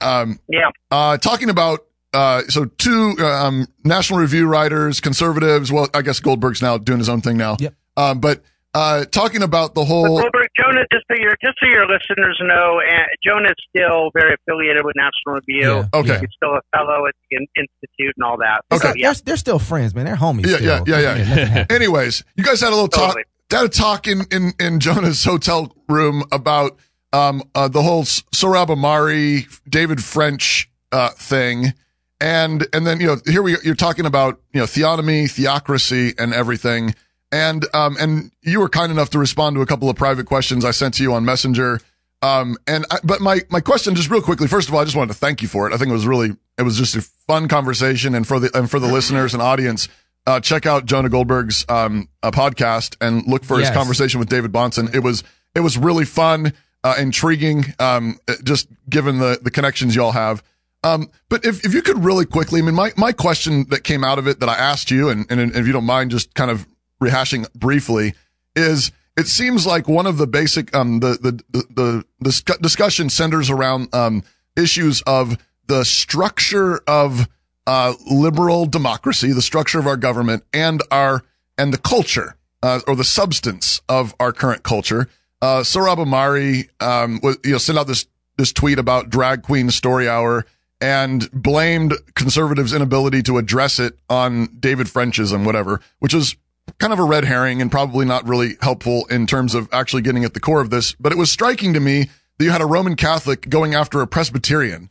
[0.00, 0.70] Um, Yeah.
[0.90, 1.80] uh, talking about
[2.12, 5.70] uh, so two um, National Review writers, conservatives.
[5.70, 7.56] Well, I guess Goldberg's now doing his own thing now.
[7.60, 7.74] Yep.
[7.96, 8.42] Um, but
[8.74, 10.20] uh, talking about the But whole.
[10.20, 12.92] Goldberg, Jonah, just so your just so your listeners know, uh,
[13.24, 15.86] Jonah's still very affiliated with National Review.
[15.92, 15.98] Yeah.
[16.00, 16.18] Okay.
[16.20, 18.62] He's still a fellow at the in- institute and all that.
[18.72, 18.88] Okay.
[18.88, 19.12] So, yeah.
[19.12, 20.06] They're, they're still friends, man.
[20.06, 20.46] They're homies.
[20.46, 20.88] Yeah, still.
[21.00, 21.66] yeah, yeah, yeah.
[21.70, 23.08] Anyways, you guys had a little talk.
[23.16, 23.24] Totally.
[23.50, 26.78] Had a talk in in in Jonah's hotel room about
[27.12, 31.74] um uh, the whole S- Sohrab Ahmari, David French uh thing,
[32.18, 36.32] and and then you know here we you're talking about you know theonomy, theocracy, and
[36.32, 36.94] everything.
[37.32, 40.64] And um and you were kind enough to respond to a couple of private questions
[40.64, 41.80] I sent to you on Messenger.
[42.20, 44.46] Um and I, but my my question just real quickly.
[44.46, 45.72] First of all, I just wanted to thank you for it.
[45.72, 48.70] I think it was really it was just a fun conversation, and for the and
[48.70, 49.88] for the listeners and audience,
[50.26, 54.52] uh, check out Jonah Goldberg's um uh, podcast and look for his conversation with David
[54.52, 54.94] Bahnsen.
[54.94, 55.24] It was
[55.54, 56.52] it was really fun,
[56.84, 57.64] uh, intriguing.
[57.78, 60.42] Um, just given the the connections y'all have.
[60.84, 64.02] Um, but if, if you could really quickly, I mean, my, my question that came
[64.02, 66.50] out of it that I asked you, and, and if you don't mind just kind
[66.50, 66.66] of
[67.02, 68.14] rehashing briefly,
[68.54, 73.50] is it seems like one of the basic, um, the, the, the, the, discussion centers
[73.50, 74.22] around, um,
[74.56, 75.36] issues of
[75.66, 77.28] the structure of,
[77.66, 81.22] uh, liberal democracy, the structure of our government and our,
[81.58, 85.08] and the culture, uh, or the substance of our current culture.
[85.40, 88.06] Uh, Sohrab Ahmari, um, was, you know, sent out this,
[88.38, 90.46] this tweet about drag queen story hour
[90.80, 96.34] and blamed conservatives' inability to address it on David Frenchism, whatever, which is
[96.78, 100.24] kind of a red herring and probably not really helpful in terms of actually getting
[100.24, 100.94] at the core of this.
[100.98, 102.08] But it was striking to me
[102.38, 104.88] that you had a Roman Catholic going after a Presbyterian,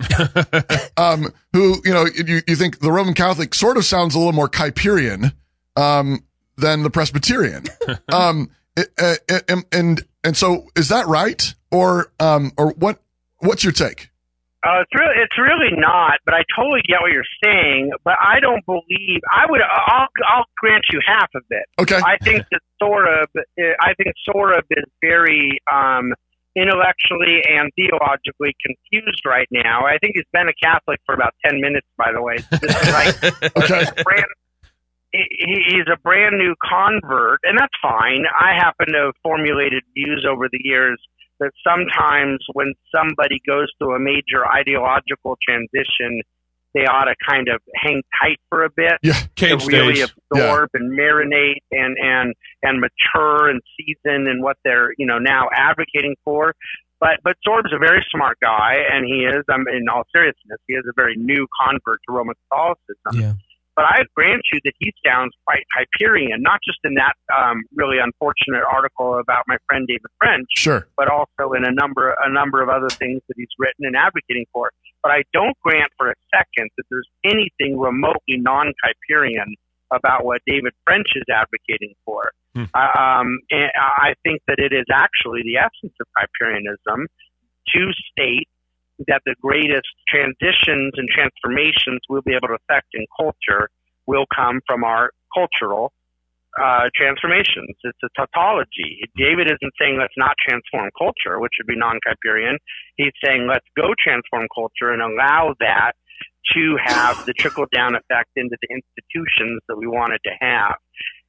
[0.98, 4.34] um, who, you know, you, you think the Roman Catholic sort of sounds a little
[4.34, 5.34] more Kuyperian,
[5.76, 6.24] um,
[6.58, 7.66] than the Presbyterian.
[8.14, 9.16] um, it- uh,
[9.50, 11.54] and, and, and so is that right?
[11.72, 13.02] Or, um, or what,
[13.40, 14.11] what's your take?
[14.64, 17.92] Uh, it's really, it's really not, but I totally get what you're saying.
[18.04, 19.62] But I don't believe I would.
[19.62, 21.66] I'll, I'll grant you half of it.
[21.80, 21.98] Okay.
[21.98, 23.26] I think that Sohrab,
[23.82, 26.14] I think Sohrab is very um,
[26.56, 29.86] intellectually and theologically confused right now.
[29.86, 32.36] I think he's been a Catholic for about ten minutes, by the way.
[32.52, 33.24] Like
[33.58, 33.80] Okay.
[33.80, 34.26] he's a brand,
[35.12, 38.26] he- he's a brand new convert, and that's fine.
[38.40, 41.02] I happen to have formulated views over the years
[41.42, 46.22] that sometimes when somebody goes through a major ideological transition,
[46.74, 49.20] they ought to kind of hang tight for a bit Yeah.
[49.36, 50.14] Cage to really stage.
[50.32, 52.34] absorb and marinate and and
[52.64, 56.54] and mature and season and what they're you know now advocating for.
[57.02, 59.44] But but Sohrab's a very smart guy, and he is.
[59.50, 63.14] I'm in all seriousness, he is a very new convert to Roman Catholicism.
[63.14, 63.34] Yeah.
[63.82, 67.98] But I grant you that he sounds quite Kuyperian, not just in that um, really
[67.98, 70.88] unfortunate article about my friend David French, Sure.
[70.96, 74.46] but also in a number a number of other things that he's written and advocating
[74.54, 74.70] for.
[75.02, 79.50] But I don't grant for a second that there's anything remotely non-Kuyperian
[79.92, 82.30] about what David French is advocating for.
[82.54, 82.66] Hmm.
[82.76, 87.08] Uh, um, and I think that it is actually the essence of Kuyperianism
[87.74, 88.48] to state
[89.08, 93.70] that the greatest transitions and transformations we'll be able to affect in culture
[94.08, 95.94] will come from our cultural
[96.60, 97.76] uh, transformations.
[97.84, 99.00] It's a tautology.
[99.16, 102.58] David isn't saying let's not transform culture, which would be non-Kuyperian.
[102.98, 105.94] He's saying let's go transform culture and allow that
[106.54, 110.76] to have the trickle down effect into the institutions that we wanted to have.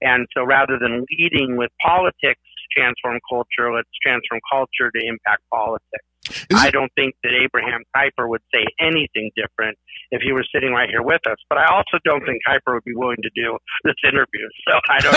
[0.01, 2.41] And so rather than leading with politics,
[2.77, 6.05] transform culture, let's transform culture to impact politics.
[6.29, 9.77] Is I don't think that Abraham Kuyper would say anything different
[10.13, 11.37] if he were sitting right here with us.
[11.49, 14.49] But I also don't think Kuyper would be willing to do this interview.
[14.69, 15.13] So I don't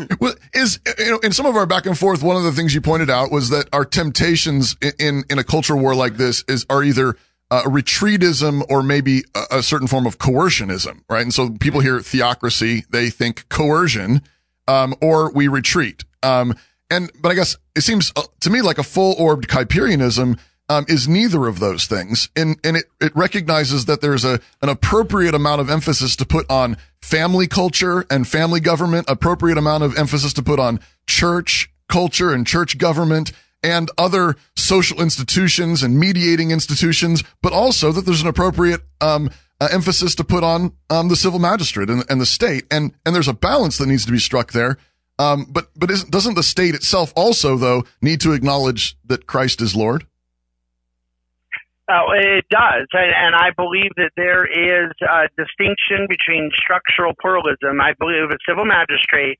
[0.00, 0.16] know.
[0.20, 2.74] well, is you know in some of our back and forth, one of the things
[2.74, 6.42] you pointed out was that our temptations in in, in a culture war like this
[6.48, 7.16] is are either
[7.54, 11.22] uh, retreatism or maybe a, a certain form of coercionism, right?
[11.22, 14.22] And so people hear theocracy, they think coercion,
[14.66, 16.04] um, or we retreat.
[16.24, 16.54] Um,
[16.90, 20.36] and but I guess it seems uh, to me like a full orbed Kuyperianism
[20.68, 24.68] um, is neither of those things, and and it it recognizes that there's a an
[24.68, 29.96] appropriate amount of emphasis to put on family culture and family government, appropriate amount of
[29.96, 33.30] emphasis to put on church culture and church government
[33.64, 39.68] and other social institutions and mediating institutions, but also that there's an appropriate um, uh,
[39.72, 43.28] emphasis to put on um, the civil magistrate and, and the state, and and there's
[43.28, 44.76] a balance that needs to be struck there.
[45.18, 49.74] Um, but but doesn't the state itself also though need to acknowledge that Christ is
[49.74, 50.06] Lord?
[51.88, 57.80] Oh, it does, and, and I believe that there is a distinction between structural pluralism.
[57.80, 59.38] I believe a civil magistrate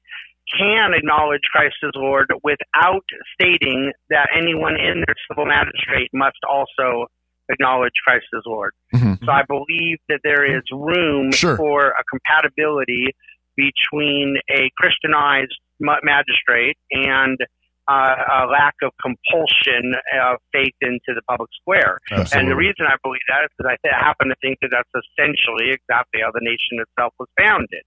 [0.59, 7.07] can acknowledge Christ as Lord without stating that anyone in their civil magistrate must also
[7.51, 8.73] acknowledge Christ as Lord.
[8.95, 9.25] Mhm.
[9.25, 11.57] So I believe that there is room Sure.
[11.57, 13.15] for a compatibility
[13.57, 17.39] between a Christianized magistrate and
[17.87, 21.99] uh, a lack of compulsion of faith into the public square.
[22.33, 25.69] And the reason I believe that is because I happen to think that that's essentially
[25.71, 27.83] exactly how the nation itself was founded.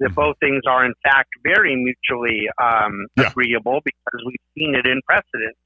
[0.00, 3.30] That both things are in fact very mutually um, Yeah.
[3.30, 5.56] agreeable because we've seen it in precedent.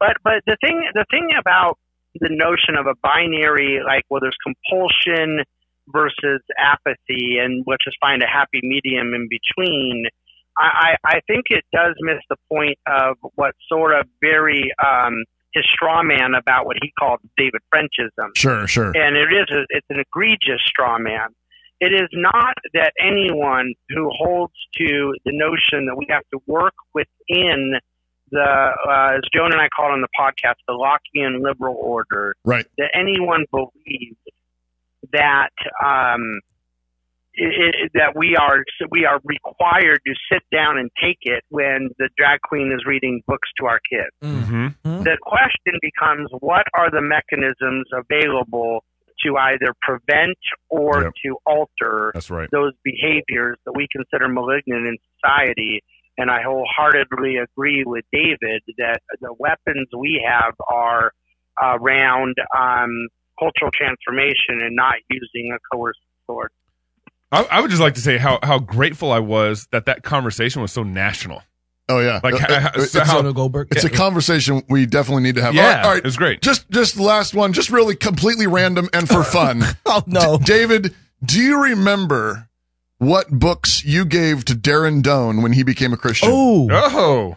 [0.00, 1.78] But but the thing the thing about
[2.18, 5.44] the notion of a binary like well there's compulsion
[5.88, 10.06] versus apathy and let's just find a happy medium in between.
[10.58, 15.14] I, I I think it does miss the point of what sort of very um,
[15.52, 18.92] his straw man about what he called David Frenchism Sure, sure.
[18.96, 21.28] and it is a, it's an egregious straw man.
[21.80, 26.74] It is not that anyone who holds to the notion that we have to work
[26.94, 27.74] within
[28.30, 32.34] the, uh, as Joan and I call it on the podcast, the Lockean liberal order,
[32.44, 32.66] Right.
[32.78, 34.16] that anyone believes
[35.12, 35.50] that
[35.84, 36.40] um,
[37.34, 41.90] it, it, that we are we are required to sit down and take it when
[41.98, 45.02] the drag queen is reading books to our kids Mm-hmm.
[45.04, 48.82] the question becomes what are the mechanisms available
[49.24, 50.36] to either prevent
[50.68, 51.12] or Yep.
[51.24, 52.48] to alter That's right.
[52.50, 55.82] those behaviors that we consider malignant in society.
[56.18, 61.12] And I wholeheartedly agree with David that the weapons we have are
[61.62, 63.08] around um,
[63.38, 66.50] cultural transformation and not using a coercive sword.
[67.32, 70.62] I, I would just like to say how how grateful I was that that conversation
[70.62, 71.42] was so national.
[71.88, 72.20] Oh yeah.
[72.22, 73.68] Like, Uh, ha- ha- it's, how- Jonah Goldberg.
[73.70, 75.54] it's a conversation we definitely need to have.
[75.54, 75.98] Yeah, all right, all right.
[75.98, 76.42] it was great.
[76.42, 79.62] Just just the last one, just really completely random and for fun.
[79.86, 80.38] oh no.
[80.38, 82.48] David, do you remember
[82.98, 86.30] what books you gave to Darren Doan when he became a Christian?
[86.32, 86.68] Oh.
[86.72, 87.36] Oh,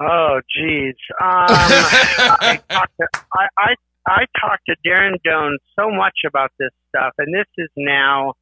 [0.00, 0.94] Oh, geez.
[1.22, 3.74] Um, I, talked to, I, I,
[4.06, 8.34] I talked to Darren Doan so much about this stuff, and this is now,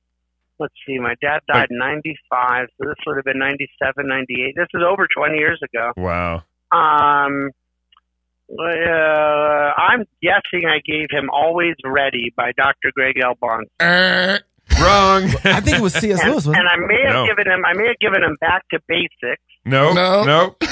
[0.63, 4.55] let's see, my dad died in 95, so this would have been 97, 98.
[4.57, 5.93] This is over 20 years ago.
[5.97, 6.43] wow.
[6.73, 7.51] Um,
[8.51, 12.93] uh, I'm guessing I gave him Always Ready by Dr.
[12.95, 13.35] Greg L.
[13.43, 13.67] Bahnsen.
[13.81, 14.39] Eh,
[14.81, 15.23] Wrong.
[15.45, 16.21] I think it was C.S.
[16.21, 16.47] And, Lewis.
[16.47, 17.27] wasn't and I may have No.
[17.27, 19.43] given him, I may have given him Back to Basics.
[19.65, 20.25] no, No.
[20.25, 20.57] no.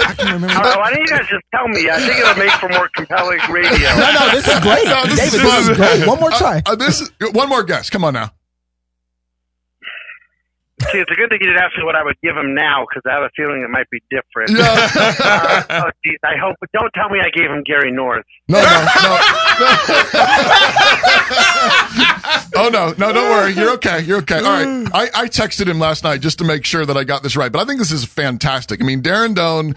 [0.00, 0.54] I can remember.
[0.56, 1.90] All right, why don't you guys just tell me?
[1.90, 3.88] I think it'll make for more compelling radio.
[3.96, 4.84] No, no, this is great.
[4.84, 6.06] No, this David, is this is great.
[6.06, 6.62] One more try.
[6.66, 7.90] uh, this is one more guess.
[7.90, 8.30] Come on now.
[10.80, 12.86] See, it's a good thing you didn't ask me what I would give him now
[12.88, 14.50] because I have a feeling it might be different.
[15.28, 16.56] Uh, oh, geez, I hope.
[16.72, 18.24] Don't tell me I gave him Gary North.
[18.48, 18.68] No, no, no.
[22.56, 23.52] oh no, no, don't worry.
[23.52, 24.00] You're okay.
[24.00, 24.38] You're okay.
[24.38, 24.88] All right.
[24.94, 27.50] I, I texted him last night just to make sure that I got this right,
[27.50, 28.82] but I think this is fantastic.
[28.82, 29.74] I mean, Darren Doan,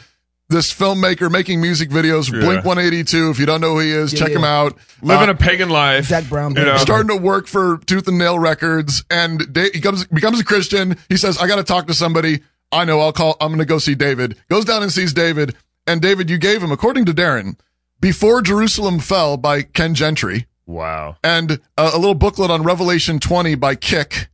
[0.51, 2.41] this filmmaker making music videos, Yeah.
[2.41, 3.29] Blink 182.
[3.31, 4.37] If you don't know who he is, Yeah, check yeah.
[4.37, 4.77] him out.
[5.01, 6.05] Living Uh, a pagan life.
[6.05, 6.55] Zach Brown.
[6.55, 10.39] You know, starting to work for Tooth and Nail Records, and da- he comes becomes
[10.39, 10.97] a Christian.
[11.09, 12.41] He says, "I got to talk to somebody.
[12.71, 12.99] I know.
[12.99, 13.35] I'll call.
[13.41, 15.55] I'm going to go see David." Goes down and sees David,
[15.87, 17.55] and David, you gave him, according to Darren,
[17.99, 21.15] "Before Jerusalem Fell" by Ken Gentry, wow.
[21.23, 24.29] and a, a little booklet on Revelation 20 by Kik.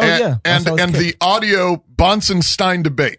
[0.00, 0.36] Oh, and, yeah.
[0.44, 1.00] And and Kik.
[1.00, 3.18] the audio Bahnsen Stein debate.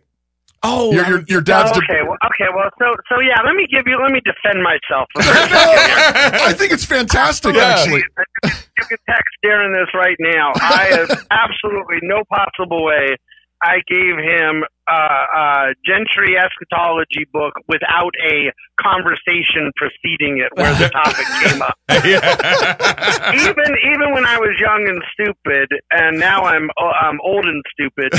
[0.61, 1.71] Oh, Your your, your dad's.
[1.71, 4.21] Oh, de- okay, well, okay, well, so so yeah, let me give you, let me
[4.25, 5.07] defend myself.
[5.15, 8.03] I think it's fantastic, actually.
[8.43, 10.51] you can text Darren this right now.
[10.55, 13.15] I have absolutely no possible way.
[13.61, 20.89] I gave him uh, uh, Gentry eschatology book without a conversation preceding it where the
[20.89, 21.75] topic came up.
[23.35, 27.63] even even when I was young and stupid, and now I'm uh, I'm old and
[27.71, 28.11] stupid.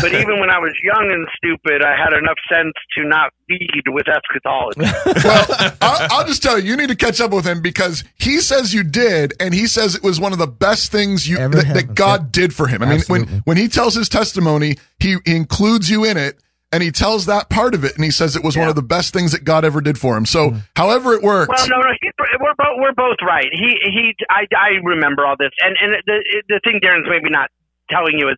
[0.00, 3.82] but even when I was young and stupid, I had enough sense to not feed
[3.88, 4.80] with eschatology.
[5.24, 5.46] well,
[5.80, 8.72] I'll, I'll just tell you, you need to catch up with him because he says
[8.72, 11.74] you did, and he says it was one of the best things you Ever that,
[11.74, 11.94] that.
[11.94, 12.32] God Yep.
[12.32, 12.82] did for him.
[12.82, 13.42] I mean, when Absolutely.
[13.44, 16.38] when he tells his testimony, he, he includes you in it,
[16.72, 18.82] and he tells that part of it, and he says it was one of the
[18.82, 20.26] best things that God ever did for him.
[20.26, 20.58] So, mm-hmm.
[20.74, 22.10] however it works, Well, no, no, he,
[22.40, 23.46] we're both we're both right.
[23.52, 27.50] He he, I, I remember all this, and and the the thing Darren's maybe not
[27.90, 28.36] telling you is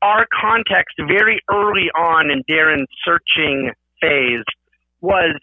[0.00, 4.44] our context very early on in Darren's searching phase
[5.00, 5.36] was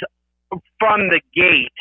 [0.80, 1.78] from the gate,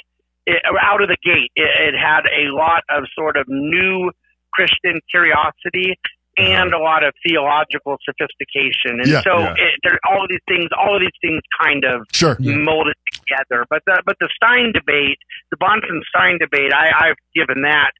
[0.46, 1.52] it, out of the gate.
[1.56, 4.10] It, it had a lot of sort of new
[4.52, 5.98] Christian curiosity
[6.36, 9.22] and a lot of theological sophistication, and Yeah.
[9.22, 9.54] so Yeah.
[9.58, 12.36] It, there, all of these things, all of these things, kind of sure.
[12.40, 12.56] Yeah.
[12.56, 13.66] molded together.
[13.68, 15.18] But the but the Stein debate,
[15.50, 17.90] the Bahnsen Stein debate, I, I've given that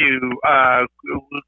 [0.00, 0.82] to uh,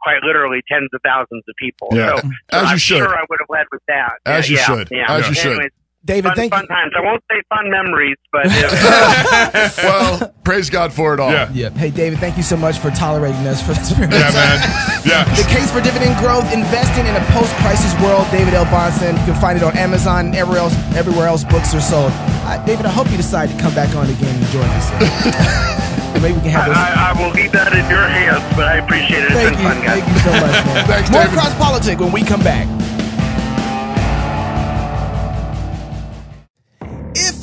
[0.03, 1.89] quite literally tens of thousands of people.
[1.93, 2.17] Yeah.
[2.17, 2.99] So, so As you I'm should.
[2.99, 4.13] sure I would have led with that.
[4.27, 4.89] As you yeah, should.
[4.91, 5.13] Yeah.
[5.13, 5.71] As you should.
[6.09, 6.69] Anyways, David, fun, thank fun you.
[6.69, 6.93] times.
[6.97, 8.47] I won't say fun memories, but
[9.85, 11.31] well, praise God for it all.
[11.31, 11.51] Yeah.
[11.53, 11.73] Yep.
[11.75, 14.59] Hey, David, thank you so much for tolerating us for this period Yeah, time.
[14.61, 15.03] man.
[15.05, 15.25] Yeah.
[15.41, 18.65] The Case for Dividend Growth, Investing in a Post-Crisis World, David L.
[18.67, 19.13] Bahnsen.
[19.27, 22.13] You can find it on Amazon and everywhere else, everywhere else books are sold.
[22.49, 24.89] Uh, David, I hope you decide to come back on again and join us.
[26.21, 26.77] Maybe we can have those.
[26.77, 28.45] I, I will leave that in your hands.
[28.57, 29.33] But I appreciate it.
[29.33, 29.69] It's Thank been you.
[29.73, 30.01] fun, guys.
[30.05, 30.85] Thank you so much, man.
[30.85, 31.37] Thanks, More David.
[31.39, 32.69] Cross Politic when we come back.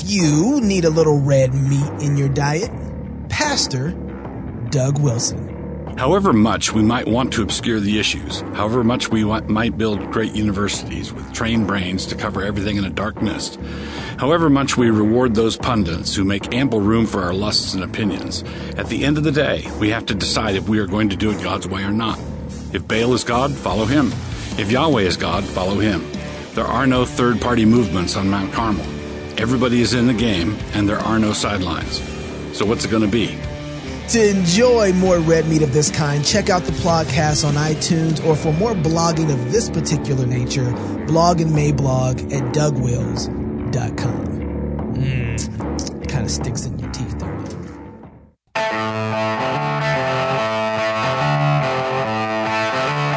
[0.08, 2.72] You need a little red meat in your diet,
[3.28, 3.92] Pastor
[4.70, 5.54] Doug Wilson.
[5.98, 10.12] However much we might want to obscure the issues, however much we want, might build
[10.12, 13.60] great universities with trained brains to cover everything in a dark mist,
[14.18, 18.44] however much we reward those pundits who make ample room for our lusts and opinions,
[18.78, 21.16] at the end of the day, we have to decide if we are going to
[21.16, 22.20] do it God's way or not.
[22.72, 24.14] If Baal is God, follow him.
[24.58, 26.06] If Yahweh is God, follow him.
[26.54, 28.97] There are no third party movements on Mount Carmel.
[29.38, 32.02] Everybody is in the game, and there are no sidelines.
[32.58, 33.38] So, what's it going to be?
[34.10, 38.36] To enjoy more red meat of this kind, check out the podcast on iTunes, or
[38.36, 40.72] for more blogging of this particular nature,
[41.06, 44.26] blog and Mablog at dougwils.com.
[44.96, 47.38] Mm, it kind of sticks in your teeth there.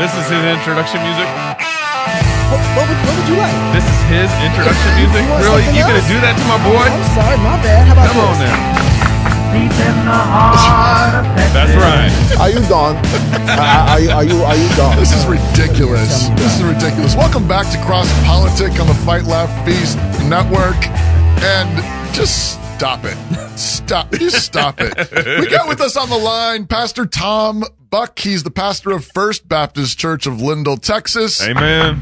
[0.00, 1.49] This is his introduction music.
[2.70, 3.50] What, what, would, what would you like?
[3.74, 5.26] This is his introduction music.
[5.26, 5.66] You Really?
[5.66, 6.86] something You gonna do that to my boy?
[6.86, 7.82] I'm sorry, my bad.
[7.86, 9.50] How about Come on now.
[11.50, 12.12] That's right.
[12.38, 12.94] Are you done?
[13.58, 14.96] are, are you are you are you done?
[14.96, 16.28] This is ridiculous.
[16.38, 17.16] This is ridiculous.
[17.16, 19.96] Welcome back to Cross Politic on the Fight Laugh Feast
[20.30, 20.76] Network.
[21.42, 23.16] And just stop it.
[23.58, 24.12] Stop.
[24.12, 24.94] Just stop it.
[25.40, 28.20] We got with us on the line Pastor Tom Buck.
[28.20, 31.42] He's the pastor of First Baptist Church of Lindale, Texas.
[31.42, 32.00] Amen.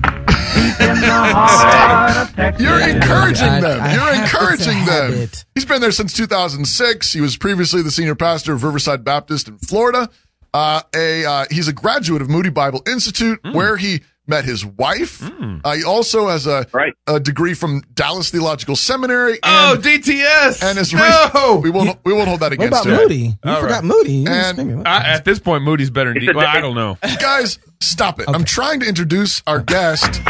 [2.58, 3.94] You're encouraging them.
[3.94, 5.28] You're encouraging them.
[5.54, 7.12] He's been there since 2006.
[7.12, 10.08] He was previously the senior pastor of Riverside Baptist in Florida.
[10.54, 13.54] Uh, a uh, he's a graduate of Moody Bible Institute, Mm.
[13.54, 15.22] where he met his wife.
[15.64, 16.92] Uh, he also has a Right.
[17.06, 19.38] a degree from Dallas Theological Seminary.
[19.42, 20.62] Oh, DTS.
[20.62, 21.60] and his no.
[21.62, 23.08] we won't we won't hold that against What about him.
[23.08, 23.38] Moody?
[23.44, 23.84] You All forgot right.
[23.84, 24.26] Moody.
[24.28, 24.86] And.
[24.86, 26.30] I, at this point, Moody's better than D.
[26.34, 26.98] Well, I don't know.
[27.20, 28.26] Guys, stop it!
[28.28, 30.16] I'm trying to introduce our guest.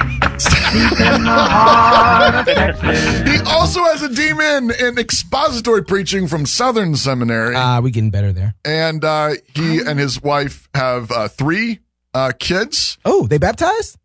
[2.08, 7.54] he also has a DMin in expository preaching from Southern Seminary.
[7.56, 8.54] Ah, we getting better there.
[8.64, 11.80] and uh, he and his wife have uh, three
[12.14, 12.98] uh, kids.
[13.04, 13.96] Oh, they baptized?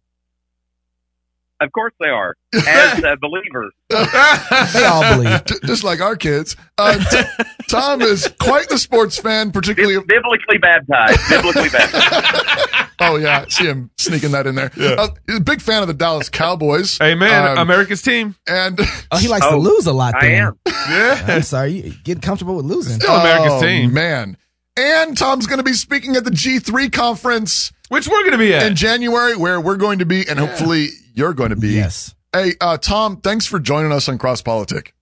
[1.62, 3.72] Of course they are, as uh, believers.
[4.74, 5.46] They all believe.
[5.46, 6.58] J- just like our kids.
[6.78, 9.96] Uh, T- Tom is quite the sports fan, particularly.
[10.00, 11.20] Bi- biblically baptized.
[11.30, 12.90] Biblically baptized.
[13.00, 14.72] Oh yeah, see him sneaking that in there.
[14.78, 17.00] Uh, he's a big fan of the Dallas Cowboys.
[17.02, 17.52] Amen.
[17.52, 18.36] Um, America's team.
[18.48, 18.78] and
[19.12, 20.16] Oh, he likes to Oh, lose a lot.
[20.16, 20.58] I am.
[20.68, 21.24] Yeah.
[21.28, 23.00] I'm sorry, you get comfortable with losing.
[23.00, 23.94] Still America's oh, team.
[23.94, 24.38] man.
[24.76, 28.66] And Tom's going to be speaking at the G3 conference Which we're gonna be at.
[28.66, 31.70] in January, where we're going to be, and hopefully you're going to be.
[31.70, 32.16] Yes.
[32.34, 34.96] Hey, uh, Tom, thanks for joining us on Cross Politic.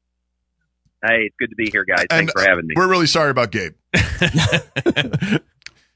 [1.01, 2.01] Hey, it's good to be here, guys.
[2.01, 2.73] And Thanks for having me.
[2.75, 3.73] We're really sorry about Gabe.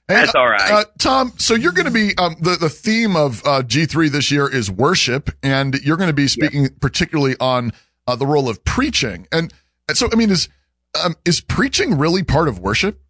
[0.07, 0.71] Hey, That's all right.
[0.71, 4.29] Uh, Tom, so you're going to be um, the the theme of uh, G3 this
[4.29, 7.71] year is worship, and you're going to be speaking particularly on
[8.05, 9.27] uh, the role of preaching.
[9.31, 9.51] And,
[9.89, 10.47] and so, I mean, is
[11.03, 13.01] um, is preaching really part of worship?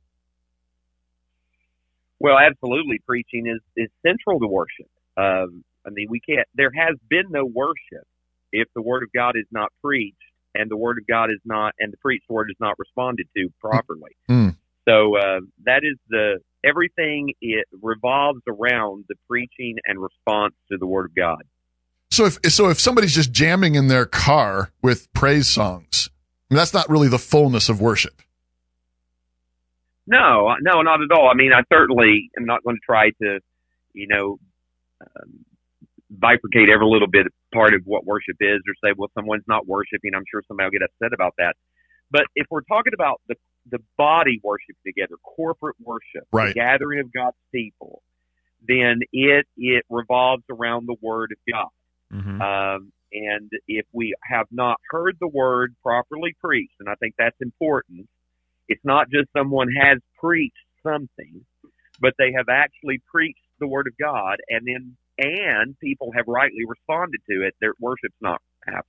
[2.20, 3.00] Well, absolutely.
[3.06, 4.90] Preaching is, is central to worship.
[5.18, 8.08] Um, I mean, we can't, there has been no worship
[8.52, 10.18] if the Word of God is not preached
[10.54, 13.50] and the Word of God is not, and the preached Word is not responded to
[13.60, 14.12] properly.
[14.28, 14.50] Hmm.
[14.88, 20.86] So, uh, that is the, everything it revolves around the preaching and response to the
[20.86, 21.44] Word of God.
[22.12, 26.10] So if so, if somebody's just jamming in their car with praise songs,
[26.50, 28.22] I mean, that's not really the fullness of worship.
[30.08, 31.30] No, no, not at all.
[31.30, 33.40] I mean, I certainly am not going to try to,
[33.94, 34.38] you know,
[35.02, 35.46] um,
[36.14, 40.12] bifurcate every little bit part of what worship is or say, well, someone's not worshiping.
[40.16, 41.56] I'm sure somebody will get upset about that.
[42.12, 43.36] But if we're talking about the,
[43.72, 46.50] the body worship together, corporate worship, Right.
[46.50, 48.04] the gathering of God's people,
[48.68, 51.70] then it, it revolves around the Word of God.
[52.14, 52.42] Mhm.
[52.42, 57.40] Um, and if we have not heard the word properly preached, and I think that's
[57.42, 58.08] important,
[58.68, 61.46] it's not just someone has preached something,
[62.00, 66.66] but they have actually preached the word of God, and then and people have rightly
[66.68, 67.56] responded to it.
[67.62, 68.84] Their worship's not happening.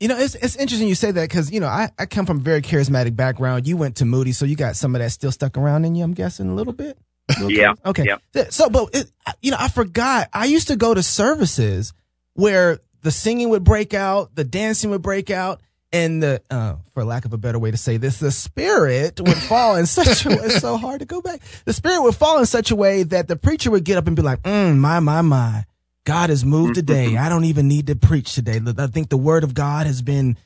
[0.00, 2.38] You know, it's it's interesting you say that because you know I, I come from
[2.38, 3.66] a very charismatic background.
[3.66, 6.04] You went to Moody, so you got some of that still stuck around in you.
[6.04, 6.98] I'm guessing a little bit.
[7.28, 7.74] Little Yeah?
[7.84, 8.04] Okay.
[8.34, 8.44] yeah.
[8.50, 9.10] So, but it,
[9.40, 10.28] you know, I forgot.
[10.32, 11.92] I used to go to services
[12.34, 15.60] where the singing would break out, the dancing would break out,
[15.92, 19.36] and the uh, for lack of a better way to say this, the spirit would
[19.36, 20.36] fall in such a way.
[20.42, 21.40] It's so hard to go back.
[21.64, 24.16] The spirit would fall in such a way that the preacher would get up and
[24.16, 25.64] be like, mm, "My, my, my."
[26.04, 27.16] God has moved today.
[27.16, 28.60] I don't even need to preach today.
[28.78, 30.36] I think the word of God has been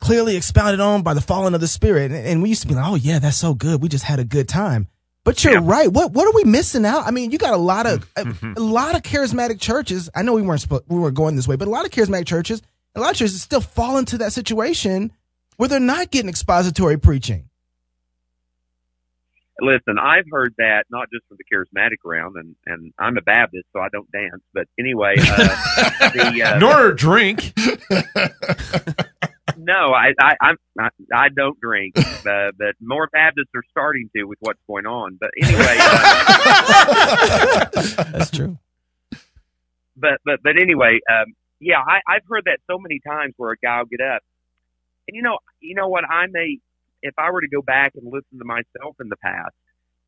[0.00, 2.10] clearly expounded on by the falling of the spirit.
[2.10, 3.80] And- we used to be like, oh yeah, that's so good.
[3.80, 4.88] We just had a good time.
[5.24, 5.92] But you're right.
[5.92, 7.06] What what are we missing out?
[7.06, 8.24] I mean, you got a lot of a,
[8.56, 10.08] a lot of charismatic churches.
[10.14, 12.26] I know we weren't supposed, we were going this way, but a lot of charismatic
[12.26, 12.62] churches,
[12.98, 15.12] a lot of churches still fall into that situation
[15.56, 17.48] where they're not getting expository preaching.
[19.60, 23.66] Listen, I've heard that not just from the charismatic round, and and I'm a Baptist,
[23.72, 24.40] so I don't dance.
[24.54, 27.54] But anyway, uh, the uh, Nor drink.
[29.56, 34.22] no, I I I'm, I, I don't drink, uh, but more Baptists are starting to
[34.24, 35.18] with what's going on.
[35.20, 37.64] But anyway, uh,
[38.12, 38.58] That's true.
[39.96, 43.56] but but but anyway, um, yeah, I, I've heard that so many times where a
[43.58, 44.22] guy will get up,
[45.08, 46.04] and you know, you know what?
[46.04, 46.58] I may,
[47.02, 49.54] if I were to go back and listen to myself in the past,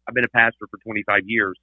[0.09, 1.57] I've been a pastor for 25 years.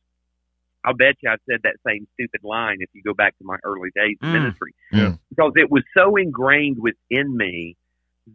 [0.86, 3.58] I'll bet you I've said that same stupid line if you go back to my
[3.64, 4.32] early days of Mm.
[4.34, 5.16] ministry Yeah.
[5.30, 7.76] because it was so ingrained within me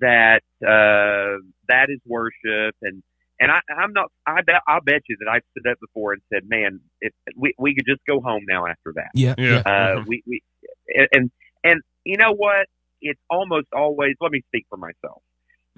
[0.00, 3.02] that uh, that is worship and
[3.40, 4.12] and I, I'm not.
[4.26, 4.56] I bet.
[4.68, 7.86] I'll bet you that I've stood up before and said, "Man, if we we could
[7.86, 9.34] just go home now after that." Yeah.
[9.36, 9.62] Yeah.
[9.66, 10.42] Uh, we we
[11.12, 11.28] and
[11.64, 12.66] and you know what?
[13.00, 14.14] It's almost always.
[14.20, 15.22] Let me speak for myself.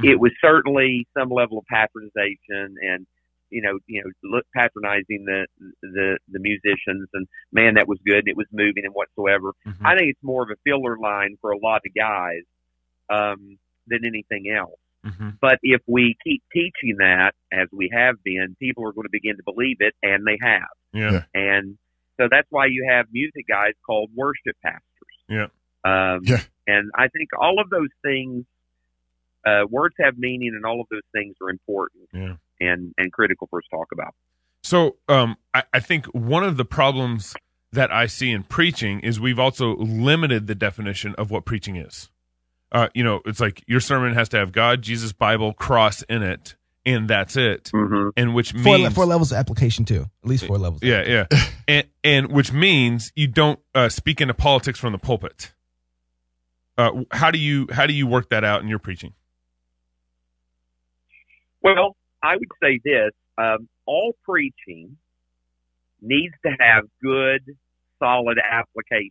[0.03, 3.07] It was certainly some level of patronization and
[3.51, 5.47] you know you know look patronizing the
[5.83, 9.53] the the musicians and man that was good and it was moving and whatsoever.
[9.65, 9.77] Mhm.
[9.85, 12.43] I think it's more of a filler line for a lot of guys
[13.09, 14.81] um, than anything else.
[15.07, 15.39] Mhm.
[15.41, 19.37] But if we keep teaching that as we have been, people are going to begin
[19.37, 20.69] to believe it, and they have.
[20.93, 21.25] Yeah.
[21.35, 21.79] And
[22.17, 24.83] so that's why you have music guys called worship pastors.
[25.29, 25.49] Yeah.
[25.85, 26.41] Um, Yeah.
[26.67, 28.45] And I think all of those things,
[29.47, 32.37] uh, words have meaning, and all of those things are important Yeah.
[32.61, 34.15] and and critical for us to talk about.
[34.63, 37.35] So um, I, I think one of the problems
[37.73, 42.09] that I see in preaching is we've also limited the definition of what preaching is.
[42.73, 46.23] Uh, you know, it's like your sermon has to have God, Jesus, Bible, cross in
[46.23, 46.57] it,
[46.87, 47.71] and that's it.
[47.75, 48.09] Mm-hmm.
[48.17, 50.07] And which Four, means four levels of application too.
[50.23, 50.83] At least four levels.
[50.83, 51.27] yeah, yeah,
[51.69, 55.53] and and which means you don't uh, speak into politics from the pulpit.
[56.77, 59.13] Uh, how do you how do you work that out in your preaching?
[61.63, 64.97] Well, I would say this: um, all preaching
[66.01, 67.57] needs to have good,
[67.99, 69.11] solid application.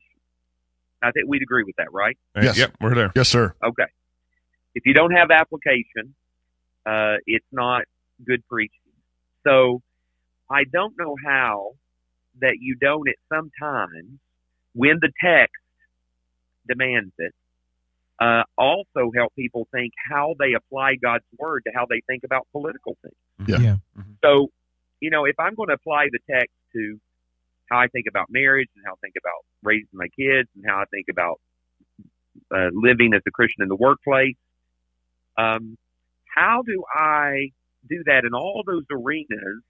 [1.02, 2.18] I think we'd agree with that, right?
[2.36, 2.46] Right?
[2.46, 2.58] Yes.
[2.58, 3.12] Yep, we're there.
[3.16, 3.54] Yes, sir.
[3.64, 3.86] Okay.
[4.76, 6.16] If you don't have application,
[6.86, 7.84] uh, it's not
[8.26, 8.78] good preaching.
[9.44, 9.82] So
[10.50, 11.74] I don't know how
[12.42, 14.20] that you don't at some times,
[14.74, 15.54] when the text
[16.68, 17.34] demands it,
[18.20, 22.48] uh, also help people think how they apply God's word to how they think about
[22.52, 23.50] political things.
[23.50, 23.58] Yeah.
[23.60, 24.04] Yeah.
[24.24, 24.50] So,
[25.00, 27.00] you know, if I'm going to apply the text to
[27.70, 30.78] how I think about marriage and how I think about raising my kids and how
[30.78, 31.40] I think about
[32.54, 34.36] uh, living as a Christian in the workplace,
[35.38, 35.78] um,
[36.26, 37.52] how do I
[37.90, 39.62] do that in all those arenas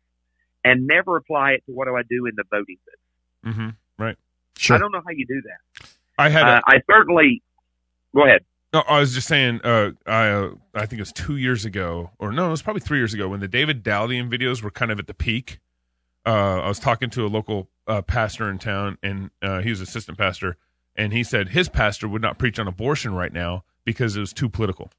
[0.63, 3.57] and never apply it to what do I do in the voting business?
[3.57, 4.03] Mm-hmm.
[4.03, 4.17] Right.
[4.57, 4.75] Sure.
[4.75, 5.87] I don't know how you do that.
[6.17, 6.43] I had.
[6.43, 7.41] Uh, a, I certainly
[8.15, 8.43] go ahead.
[8.73, 9.61] no, I was just saying.
[9.63, 12.81] Uh, I uh, I think it was two years ago, or no, it was probably
[12.81, 15.59] three years ago when the David Daleiden videos were kind of at the peak.
[16.25, 19.81] Uh, I was talking to a local uh, pastor in town, and uh, he was
[19.81, 20.57] assistant pastor,
[20.95, 24.33] and he said his pastor would not preach on abortion right now because it was
[24.33, 24.89] too political.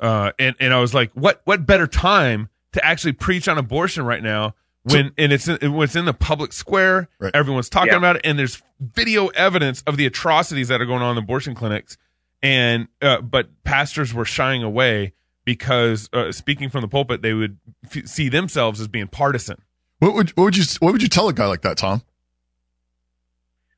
[0.00, 4.04] Uh, and and I was like, what what better time to actually preach on abortion
[4.04, 4.54] right now
[4.84, 7.34] when and it's in, when it's in the public square, Right.
[7.34, 7.98] everyone's talking Yeah.
[7.98, 11.54] about it, and there's video evidence of the atrocities that are going on in abortion
[11.54, 11.96] clinics,
[12.42, 15.12] and uh, but pastors were shying away
[15.44, 19.60] because uh, speaking from the pulpit, they would f- see themselves as being partisan.
[20.00, 22.02] What would what would you what would you tell a guy like that, Tom?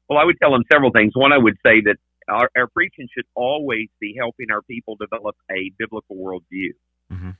[0.08, 1.12] Well, I would tell him several things.
[1.14, 1.96] One, I would say that
[2.28, 6.70] our, our preaching should always be helping our people develop a biblical worldview.
[7.12, 7.36] Mhm.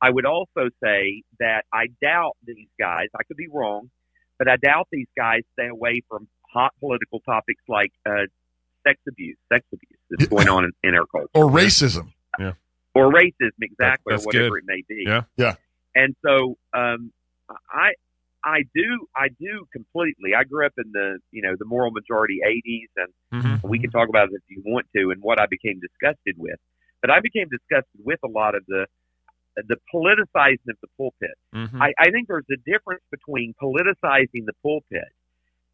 [0.00, 3.90] I would also say that I doubt these guys, I could be wrong,
[4.38, 8.26] but I doubt these guys stay away from hot political topics like uh,
[8.86, 12.12] sex abuse, sex abuse that's going on in, in our culture Or racism?
[12.38, 12.52] Yeah.
[12.94, 14.58] or racism exactly that's or whatever good.
[14.58, 15.04] it may be.
[15.06, 15.22] Yeah.
[15.36, 15.54] Yeah.
[15.94, 17.10] And so um,
[17.70, 17.92] I
[18.44, 20.34] I do, I do completely.
[20.38, 22.88] I grew up in the, you know, the moral majority '80s,
[23.32, 23.68] and Mhm.
[23.68, 26.58] we can talk about it if you want to, and what I became disgusted with.
[27.00, 28.86] But I became disgusted with a lot of the
[29.56, 31.30] the politicizing of the pulpit.
[31.54, 31.80] Mhm.
[31.80, 35.08] I, I think there's a difference between politicizing the pulpit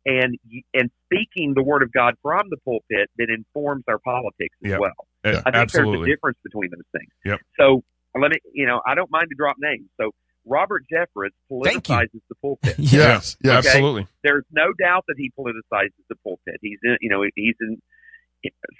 [0.04, 0.36] and
[0.74, 4.80] and speaking the word of God from the pulpit that informs our politics as Yep.
[4.80, 5.06] well.
[5.24, 6.10] Uh, I think there's absolutely.
[6.10, 7.10] a difference between those things.
[7.24, 7.40] Yep.
[7.58, 7.82] So
[8.20, 9.88] let me, you know, I don't mind to drop names.
[10.00, 10.10] So
[10.44, 12.74] Robert Jeffress politicizes the pulpit.
[12.78, 13.58] Yes, yes.
[13.64, 13.68] Okay.
[13.68, 14.06] Absolutely.
[14.24, 16.56] There's no doubt that he politicizes the pulpit.
[16.60, 17.78] He's in, you know, he's in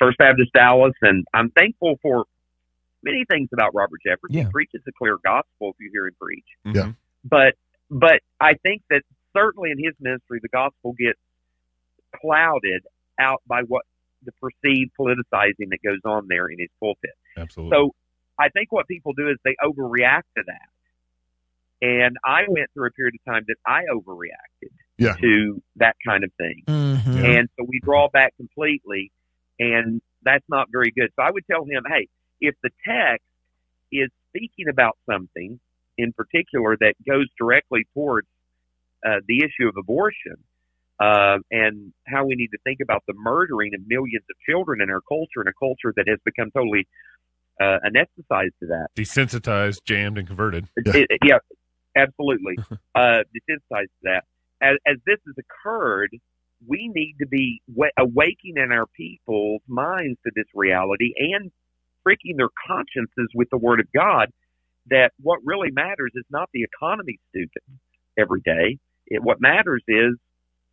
[0.01, 2.25] First Baptist Dallas, and I'm thankful for
[3.03, 4.31] many things about Robert Jeffress.
[4.31, 4.45] Yeah.
[4.45, 6.47] He preaches a clear gospel if you hear him preach.
[6.67, 6.97] Mhm.
[7.25, 7.55] But
[7.91, 9.03] but I think that
[9.37, 11.19] certainly in his ministry, the gospel gets
[12.21, 12.85] clouded
[13.19, 13.83] out by what
[14.25, 17.11] the perceived politicizing that goes on there in his pulpit.
[17.37, 17.77] Absolutely.
[17.77, 17.95] So
[18.39, 20.69] I think what people do is they overreact to that.
[21.83, 25.15] And I went through a period of time that I overreacted Yeah.
[25.21, 26.63] to that kind of thing.
[26.67, 27.39] Mhm.
[27.39, 29.11] And so we draw back completely,
[29.59, 31.11] and that's not very good.
[31.17, 32.07] So I would tell him, hey,
[32.43, 33.25] if the text
[33.91, 35.59] is speaking about something
[35.97, 38.27] in particular that goes directly towards
[39.07, 40.37] uh, the issue of abortion
[41.01, 44.91] uh, and how we need to think about the murdering of millions of children in
[44.91, 46.87] our culture, in a culture that has become totally
[47.61, 48.89] uh, anesthetized to that.
[48.97, 50.67] Desensitized, jammed, and converted.
[50.85, 50.97] Yeah.
[50.97, 51.39] It- it- yeah,
[51.97, 52.57] absolutely.
[52.95, 54.25] uh, desensitized to that.
[54.61, 56.11] As, as this has occurred,
[56.67, 61.51] we need to be wa- awakening our people's minds to this reality and
[62.07, 64.29] freaking their consciences with the Word of God.
[64.91, 67.63] That what really matters is not the economy, stupid,
[68.19, 68.79] every day.
[69.07, 70.15] It, what matters is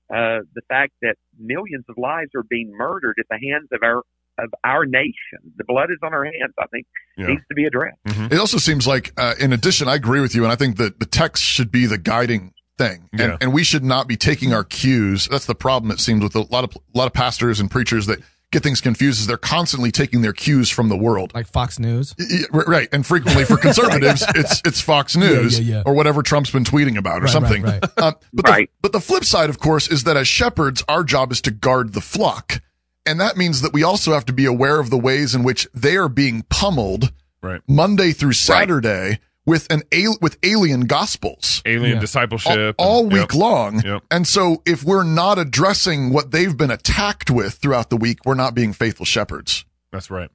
[0.09, 4.01] uh, the fact that millions of lives are being murdered at the hands of our
[4.39, 5.13] of our nation.
[5.57, 6.53] The blood is on our hands.
[6.57, 7.27] I think Yeah.
[7.27, 7.97] needs to be addressed.
[8.05, 10.99] It also seems like, uh, in addition, I agree with you, and I think that
[11.01, 13.25] the text should be the guiding thing, Yeah.
[13.33, 15.27] and, and we should not be taking our cues.
[15.29, 15.91] That's the problem.
[15.91, 18.19] It seems with a lot of a lot of pastors and preachers that
[18.51, 21.33] get things confused is they're constantly taking their cues from the world.
[21.33, 22.15] Like Fox News.
[22.17, 25.83] Y- y- Right, and frequently for conservatives, it's it's Fox News yeah, yeah.
[25.85, 27.61] or whatever Trump's been tweeting about or Right, something.
[27.63, 27.97] right, right.
[27.99, 28.69] Um, but Right.
[28.69, 31.51] the, but the flip side, of course, is that as shepherds, our job is to
[31.51, 32.61] guard the flock,
[33.05, 35.67] and that means that we also have to be aware of the ways in which
[35.73, 37.61] they are being pummeled Right.
[37.67, 39.19] Monday through Saturday
[39.49, 41.99] with an al- with alien gospels Alien Yeah.
[41.99, 42.75] discipleship.
[42.77, 43.33] all, all and- week yep.
[43.33, 43.81] long.
[43.83, 44.03] Yep.
[44.11, 48.35] And so, if we're not addressing what they've been attacked with throughout the week, we're
[48.35, 49.65] not being faithful shepherds.
[49.91, 50.29] That's right.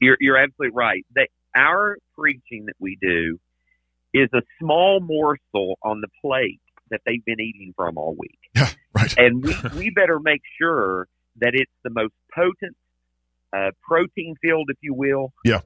[0.00, 1.04] You're, you're absolutely right.
[1.16, 3.38] That our preaching that we do
[4.14, 6.60] is a small morsel on the plate
[6.90, 8.38] that they've been eating from all week.
[8.54, 9.12] Yeah, right.
[9.18, 11.08] And we, we better make sure
[11.40, 12.76] that it's the most potent,
[13.56, 15.60] uh, protein filled, if you will, Yeah.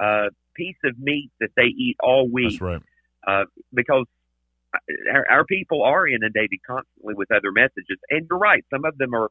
[0.00, 2.82] uh, piece of meat that they eat all week That's right.
[3.26, 4.06] uh, because
[5.12, 7.98] our, our people are inundated constantly with other messages.
[8.10, 9.30] And you're right, some of them are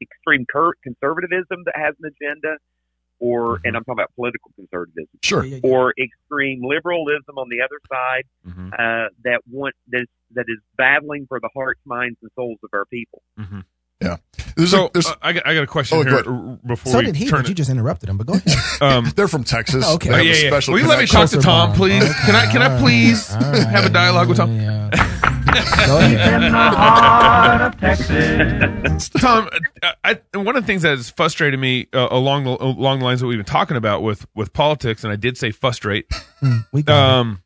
[0.00, 2.56] extreme cur- conservatism that has an agenda,
[3.20, 5.44] or and I'm talking about political conservatism, Sure.
[5.44, 5.70] Yeah, yeah, yeah.
[5.76, 10.58] or extreme liberalism on the other side hmm uh, that want that is, that is
[10.76, 13.22] battling for the hearts, minds, and souls of our people.
[13.38, 13.60] hmm
[14.56, 16.58] There's So a, there's, uh, I, got, I got a question Oh, here go r-
[16.66, 18.16] before So we did he, turn but you just interrupted him.
[18.18, 18.82] But go ahead.
[18.82, 19.84] Um, they're from Texas.
[19.94, 20.08] Okay.
[20.08, 20.48] They oh, have yeah, a yeah.
[20.50, 21.78] special Will you let me talk to Tom, bond.
[21.78, 22.02] please?
[22.02, 22.12] Okay.
[22.26, 23.66] Can I can I please All right.
[23.66, 24.54] have a dialogue with Tom?
[24.56, 24.90] Yeah.
[25.86, 26.42] Go ahead.
[29.20, 29.48] Tom,
[29.82, 33.00] uh, I, I, one of the things that has frustrated me uh, along the along
[33.00, 36.10] the lines that we've been talking about with with politics, and I did say frustrate,
[36.72, 37.42] We um,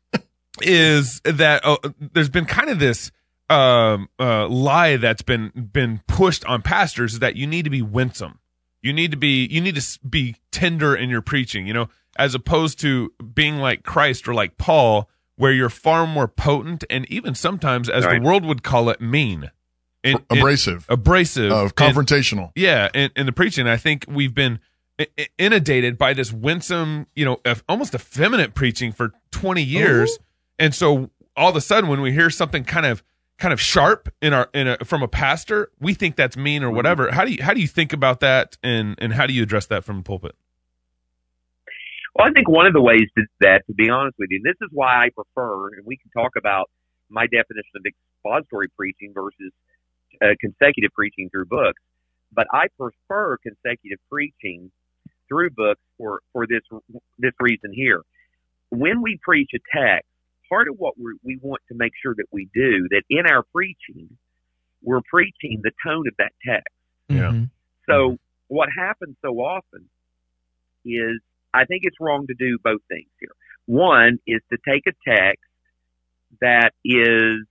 [0.61, 1.77] is that uh,
[2.13, 3.11] there's been kind of this
[3.49, 7.81] um, uh, lie that's been been pushed on pastors is that you need to be
[7.81, 8.39] winsome,
[8.81, 12.35] you need to be you need to be tender in your preaching, you know, as
[12.35, 17.33] opposed to being like Christ or like Paul, where you're far more potent and even
[17.33, 18.21] sometimes, as Right.
[18.21, 19.51] the world would call it, mean.
[20.29, 22.51] Abrasive, abrasive, and- confrontational.
[22.55, 24.59] yeah, in, in the preaching, I think we've been
[25.37, 30.17] inundated by this winsome, you know, almost effeminate preaching for 20 years,
[30.57, 33.03] and so all of a sudden, when we hear something kind of
[33.39, 36.69] kind of sharp in our in a, from a pastor, we think that's mean or
[36.69, 37.11] whatever.
[37.11, 39.65] How do you how do you think about that, and and how do you address
[39.67, 40.35] that from the pulpit?
[42.15, 44.45] Well, I think one of the ways to that, to be honest with you, and
[44.45, 46.69] this is why I prefer, and we can talk about
[47.09, 49.51] my definition of expository preaching versus
[50.21, 51.81] uh, consecutive preaching through books,
[52.33, 54.71] but I prefer consecutive preaching
[55.29, 56.61] through books for, for this
[57.19, 58.01] this reason here.
[58.69, 60.08] When we preach a text,
[60.49, 63.43] part of what we we want to make sure that we do that in our
[63.53, 64.17] preaching,
[64.81, 66.75] we're preaching the tone of that text.
[67.07, 67.31] Yeah.
[67.31, 67.49] Mhm.
[67.85, 68.17] So
[68.47, 69.89] what happens so often
[70.85, 71.19] is
[71.53, 73.31] I think it's wrong to do both things here.
[73.65, 75.43] One is to take a text
[76.41, 77.45] that is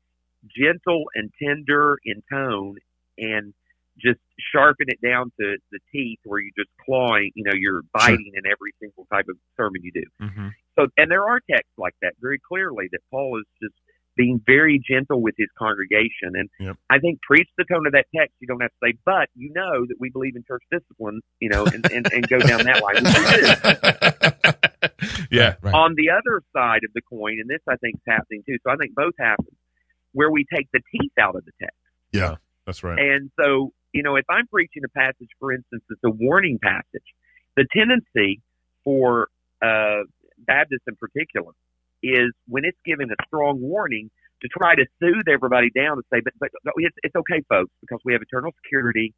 [0.56, 2.76] gentle and tender in tone
[3.18, 3.52] and
[3.98, 4.20] just
[4.52, 8.46] sharpen it down to the teeth where you're just clawing, you know, you're biting in
[8.46, 10.04] every single type of sermon you do.
[10.22, 10.48] Mm-hmm.
[10.78, 13.74] So, and there are texts like that very clearly that Paul is just
[14.16, 16.34] being very gentle with his congregation.
[16.34, 16.76] And Yep.
[16.90, 18.34] I think preach the tone of that text.
[18.40, 21.48] You don't have to say, but you know that we believe in church discipline, you
[21.48, 22.96] know, and, and, and go down that line.
[22.96, 25.26] which we do.
[25.36, 25.54] yeah.
[25.62, 25.74] Right.
[25.74, 28.56] On the other side of the coin, and this I think is happening too.
[28.64, 29.54] So I think both happen,
[30.12, 31.76] where we take the teeth out of the text.
[32.12, 32.36] Yeah.
[32.66, 32.98] That's right.
[32.98, 37.06] And so, you know, if I'm preaching a passage, for instance, it's a warning passage,
[37.56, 38.42] the tendency
[38.84, 39.28] for
[39.62, 40.02] uh,
[40.48, 41.52] Baptists in particular
[42.02, 44.10] is when it's giving a strong warning
[44.42, 47.70] to try to soothe everybody down and say, but, but but it's, it's okay, folks,
[47.80, 49.14] because we have eternal security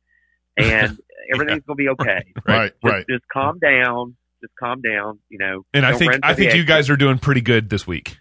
[0.56, 0.98] and
[1.34, 2.24] everything's going to be okay.
[2.46, 2.72] Right.
[2.72, 3.06] Just, Right.
[3.08, 4.16] just calm down.
[4.42, 5.18] Just calm down.
[5.28, 5.62] You know.
[5.74, 8.16] And I think I think you guys are doing pretty good this week.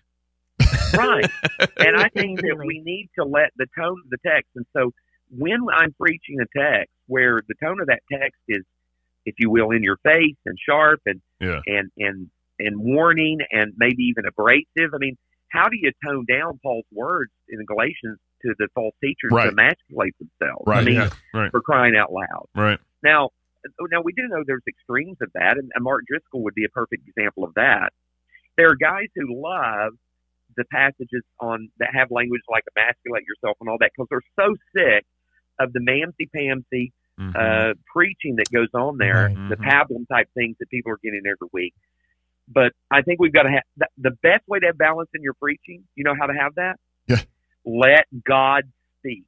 [0.96, 1.30] right.
[1.78, 4.50] And I think that we need to let the tone of the text.
[4.56, 4.92] And so
[5.32, 8.64] when I'm preaching a text where the tone of that text is,
[9.26, 11.62] if you will, in your face and sharp and Yeah.
[11.66, 12.30] and and
[12.60, 14.94] and warning and maybe even abrasive.
[14.94, 15.18] I mean,
[15.50, 19.46] how do you tone down Paul's words in Galatians to the false teachers Right.
[19.46, 20.64] to emasculate themselves?
[20.68, 21.10] Right, I mean, Yeah.
[21.34, 21.52] Right.
[21.52, 22.48] for crying out loud.
[22.56, 22.80] Right.
[23.04, 23.30] Now,
[23.92, 26.70] now we do know there's extremes of that, and, and Mark Driscoll would be a
[26.70, 27.92] perfect example of that.
[28.58, 29.94] There are guys who love
[30.58, 34.56] the passages on that have language like emasculate yourself and all that because they're so
[34.76, 35.06] sick
[35.60, 37.36] of the mamsy pamsy Mhm.
[37.36, 39.50] uh, preaching that goes on there, Right.
[39.50, 41.74] the pablum type things that people are getting every week.
[42.52, 45.22] But I think we've got to have the, the best way to have balance in
[45.22, 45.84] your preaching.
[45.96, 46.76] You know how to have that?
[47.08, 47.22] Yeah.
[47.66, 48.64] Let God
[49.00, 49.24] speak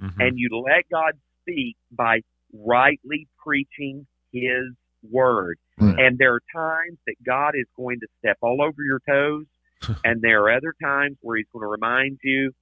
[0.00, 0.14] Mhm.
[0.18, 1.12] and you let God
[1.42, 2.20] speak by
[2.52, 4.72] rightly preaching His
[5.10, 5.58] word.
[5.78, 5.98] Right.
[5.98, 9.44] And there are times that God is going to step all over your toes,
[10.04, 12.52] and there are other times where He's going to remind you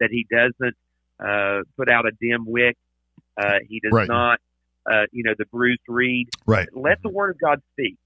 [0.00, 0.74] that He doesn't
[1.20, 2.76] uh, put out a dim wick.
[3.36, 4.08] Uh, he does Right.
[4.08, 4.40] not,
[4.90, 6.28] uh, you know, the bruised reed.
[6.46, 6.68] Right.
[6.72, 7.96] Let the word of God speak.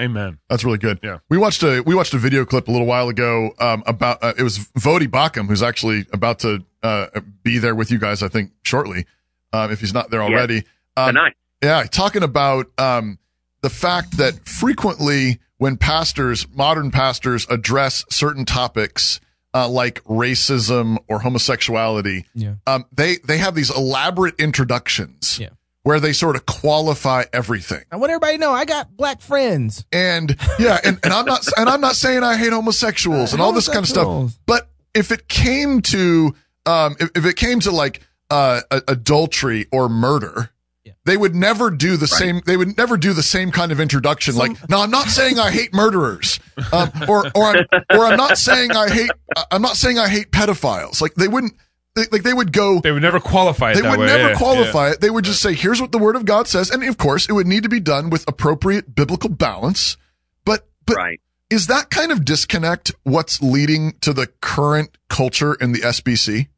[0.00, 0.38] Amen.
[0.48, 1.00] That's really good.
[1.02, 1.18] Yeah.
[1.28, 4.32] We watched a we watched a video clip a little while ago um, about uh,
[4.38, 7.06] it was Voddie Baucham who's actually about to uh,
[7.42, 9.06] be there with you guys I think shortly
[9.52, 10.30] um, if he's not there Yes.
[10.30, 10.62] already.
[10.96, 11.34] Um, Tonight.
[11.62, 13.18] yeah, talking about um,
[13.62, 19.20] the fact that frequently when pastors, modern pastors, address certain topics
[19.54, 22.54] uh, like racism or homosexuality, Yeah.
[22.68, 25.48] um, they they have these elaborate introductions Yeah.
[25.88, 27.82] Where they sort of qualify everything.
[27.90, 29.86] I want everybody to know I got black friends.
[29.90, 33.52] And yeah, and, and I'm not and I'm not saying I hate homosexuals and all
[33.54, 34.38] this kind of stuff.
[34.44, 36.34] But if it came to
[36.66, 40.50] um if, if it came to like uh a- adultery or murder,
[40.84, 40.92] Yeah.
[41.06, 44.36] they would never do the same they would never do the same kind of introduction
[44.36, 46.38] like no I'm not saying I hate murderers.
[46.70, 49.10] Um or or I'm or I'm not saying I hate
[49.50, 51.00] I'm not saying I hate pedophiles.
[51.00, 51.54] Like they wouldn't
[51.98, 54.06] they, like they would go They would never qualify it they that would way.
[54.06, 55.00] never Yeah, qualify it.
[55.00, 56.70] They would just say, here's what the word of God says.
[56.70, 59.96] And of course, it would need to be done with appropriate biblical balance.
[60.44, 61.20] But, but right.
[61.50, 66.48] is that kind of disconnect what's leading to the current culture in the SBC?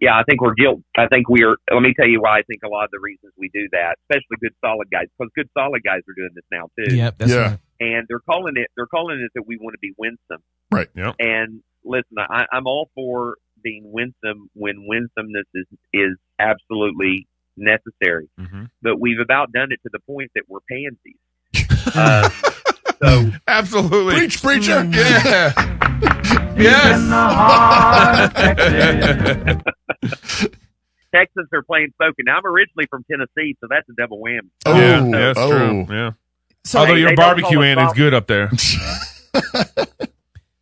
[0.00, 0.80] Yeah, I think we're guilt.
[0.96, 1.56] I think we are.
[1.72, 3.96] Let me tell you why I think a lot of the reasons we do that,
[4.04, 6.94] especially good solid guys, because good solid guys are doing this now too.
[6.94, 7.38] Yep, that's Yeah.
[7.50, 7.58] right.
[7.80, 8.68] And they're calling it.
[8.76, 10.42] They're calling it that we want to be winsome.
[10.70, 10.88] Right.
[10.94, 11.12] Yeah.
[11.18, 18.28] And listen, I, I'm all for being winsome when winsomeness is is absolutely necessary.
[18.38, 21.16] hmm But we've about done it to the point that we're pansies.
[21.94, 22.28] Uh,
[23.02, 24.14] so Absolutely.
[24.16, 24.84] Preach, preacher.
[24.84, 25.52] Yeah.
[26.58, 27.00] yes.
[31.14, 32.26] Texans are playing spoken.
[32.26, 34.50] Now I'm originally from Tennessee, so that's a double whammy.
[34.66, 35.50] Oh, yeah, that's oh.
[35.50, 35.86] true.
[35.88, 36.10] Yeah.
[36.64, 38.50] So, Although they- your they barbecue call us end is good up there.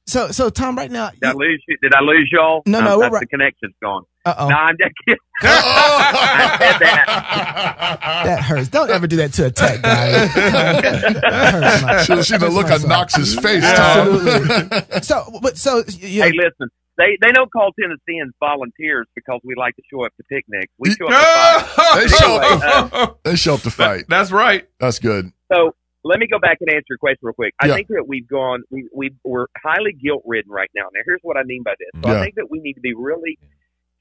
[0.07, 1.77] So, so Tom, right now, Did I lose you?
[1.83, 2.63] Did I lose y'all?
[2.67, 4.03] No, no, we're that's right- the connection's gone.
[4.25, 5.19] uh oh, No, I'm just kidding.
[5.43, 7.07] That.
[8.25, 8.69] that hurts.
[8.69, 10.11] Don't ever do that to a tech guy.
[10.11, 11.13] that
[11.53, 12.09] hurts.
[12.09, 14.09] my- Should have the look on my- Knox's face, Tom.
[14.27, 15.01] Absolutely.
[15.03, 16.69] So, but so you Hey, listen.
[16.99, 20.73] They they don't call Tennesseans volunteers because we like to show up to picnics.
[20.79, 22.01] We show up to fight.
[22.01, 24.05] They show Anyway, uh, They show up to fight.
[24.09, 24.67] That's right.
[24.81, 25.31] That's good.
[25.53, 25.75] So
[26.07, 27.55] let me go back and answer your question real quick.
[27.61, 27.75] I Yeah.
[27.75, 30.85] think that we've gone, we, we, we're highly guilt ridden right now.
[30.95, 31.89] Now, here's what I mean by this.
[32.03, 32.21] So Yeah.
[32.21, 33.39] I think that we need to be really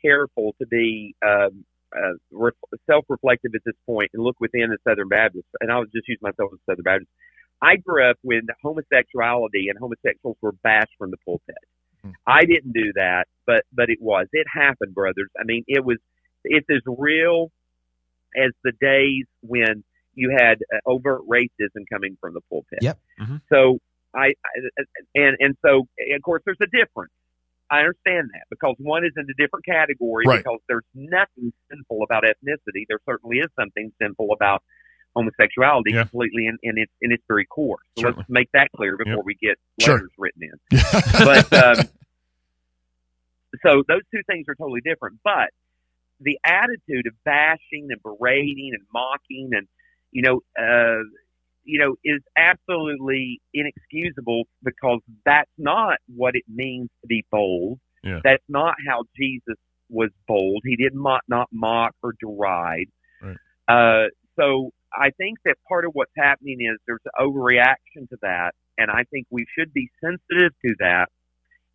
[0.01, 1.65] careful to be um,
[1.95, 2.51] uh, re-
[2.85, 5.45] self reflective at this point and look within the Southern Baptist.
[5.61, 7.09] And I'll just use myself as a Southern Baptist.
[7.61, 11.55] I grew up when homosexuality and homosexuals were bashed from the pulpit.
[12.03, 12.11] Hmm.
[12.27, 14.27] I didn't do that, but but it was.
[14.33, 15.29] It happened, brothers.
[15.39, 15.97] I mean, it was.
[16.43, 17.51] It's as real
[18.37, 19.83] as the days when
[20.15, 22.79] you had uh, overt racism coming from the pulpit.
[22.81, 22.99] Yep.
[23.19, 23.41] Mhm.
[23.51, 23.79] So
[24.13, 24.83] I, I
[25.15, 27.11] and and so of course there's a difference.
[27.69, 30.37] I understand that because one is in a different category Right.
[30.43, 32.85] because there's nothing sinful about ethnicity.
[32.87, 34.61] There certainly is something sinful about
[35.15, 36.03] homosexuality Yeah.
[36.03, 37.77] completely in, in its in its very core.
[37.97, 38.17] So Certainly.
[38.19, 39.25] let's make that clear before Yep.
[39.25, 39.95] we get Sure.
[39.95, 40.51] letters written in.
[41.25, 41.85] but um,
[43.63, 45.19] so those two things are totally different.
[45.23, 45.49] But
[46.19, 49.67] the attitude of bashing and berating and mocking and
[50.11, 51.03] you know uh,
[51.63, 57.79] you know is absolutely inexcusable because that's not what it means to be bold.
[58.03, 58.19] Yeah.
[58.23, 59.57] That's not how Jesus
[59.89, 60.61] was bold.
[60.63, 62.89] He did not not mock or deride.
[63.21, 63.37] Right.
[63.67, 64.09] Uh,
[64.39, 68.89] so I think that part of what's happening is there's an overreaction to that, and
[68.89, 71.07] I think we should be sensitive to that.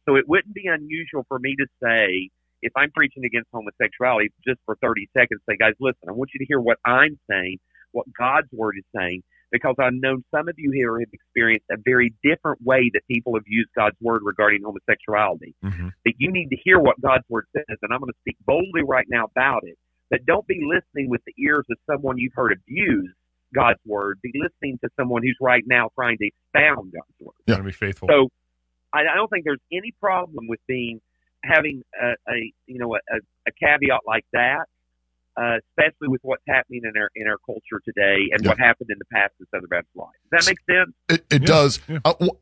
[0.06, 2.30] So it wouldn't be unusual for me to say,
[2.62, 6.38] if I'm preaching against homosexuality, just for 30 seconds, say, guys, listen, I want you
[6.40, 7.58] to hear what I'm saying,
[7.92, 11.76] what God's word is saying, because I know some of you here have experienced a
[11.84, 15.54] very different way that people have used God's word regarding homosexuality.
[15.64, 15.88] Mm-hmm.
[16.04, 18.82] That you need to hear what God's word says, and I'm going to speak boldly
[18.86, 19.76] right now about it.
[20.10, 23.12] But don't be listening with the ears of someone you've heard abuse
[23.54, 24.18] God's word.
[24.22, 27.34] Be listening to someone who's right now trying to expound God's word.
[27.46, 27.54] Yeah.
[27.54, 28.08] Gotta be faithful.
[28.10, 28.28] So
[28.92, 31.00] I, I don't think there's any problem with being
[31.42, 34.66] having a, a you know a, a caveat like that,
[35.36, 38.50] uh, especially with what's happening in our in our culture today and Yeah.
[38.50, 40.08] what happened in the past in Southern Baptist life.
[40.30, 40.94] Does that make sense?
[41.08, 41.78] It, it does.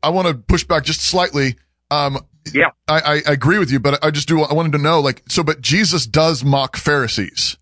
[0.03, 1.55] I, want to push back just slightly.
[1.91, 2.19] Um,
[2.53, 4.41] yeah, I, I, I agree with you, but I just do.
[4.41, 7.57] I wanted to know, like, so, but Jesus does mock Pharisees,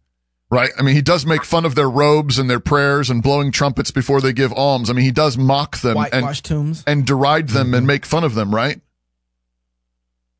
[0.49, 0.71] right?
[0.77, 3.91] I mean, he does make fun of their robes and their prayers and blowing trumpets
[3.91, 4.89] before they give alms.
[4.89, 6.83] I mean, he does mock them and tombs.
[6.87, 8.79] and deride them and make fun of them, right?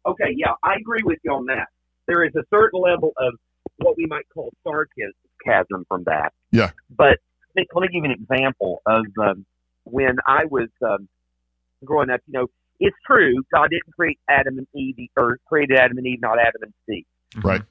[0.06, 1.68] Okay, yeah, I agree with you on that.
[2.08, 3.34] There is a certain level of
[3.78, 6.34] what we might call sarcasm from that.
[6.52, 6.72] Yeah.
[6.96, 7.20] But
[7.56, 9.46] let let me give you an example of um,
[9.84, 11.08] when I was um,
[11.84, 12.22] growing up.
[12.28, 12.48] You know,
[12.80, 16.62] it's true God didn't create Adam and Eve, or created Adam and Eve, not Adam
[16.64, 17.06] and Steve.
[17.44, 17.62] Right.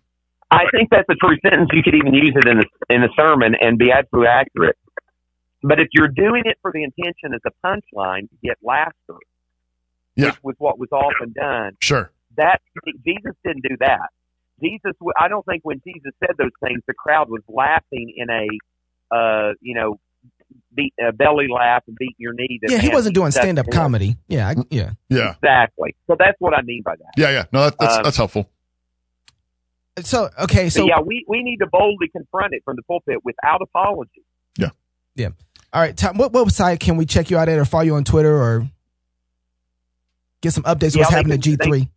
[0.51, 1.70] I think that's a true sentence.
[1.73, 4.77] You could even use it in a, in a sermon and be absolutely accurate.
[5.62, 9.16] But if you're doing it for the intention as a punchline to get laughter,
[10.15, 10.31] Yeah.
[10.31, 12.12] which was what was often done, Sure.
[12.37, 12.61] that
[13.05, 14.11] Jesus didn't do that.
[14.62, 19.15] Jesus, I don't think when Jesus said those things, the crowd was laughing in a,
[19.15, 19.99] uh, you know,
[20.74, 22.59] beat, a belly laugh and beating your knee.
[22.62, 24.16] that Yeah, he wasn't doing stand up comedy.
[24.28, 24.93] Yeah, I, yeah.
[25.09, 25.35] Yeah.
[25.35, 25.95] Exactly.
[26.07, 27.12] So that's what I mean by that.
[27.16, 27.31] Yeah.
[27.31, 27.45] Yeah.
[27.53, 28.49] No, that, that's Um, that's helpful.
[30.03, 33.62] So okay, so yeah, we, we need to boldly confront it from the pulpit without
[33.62, 34.24] apology.
[34.59, 34.69] yeah.
[35.15, 35.28] Yeah.
[35.73, 36.19] All right, Tom.
[36.19, 38.69] What website can we check you out at, or follow you on Twitter, or
[40.43, 40.95] get some updates?
[40.95, 41.89] Yeah, what's happening at G three?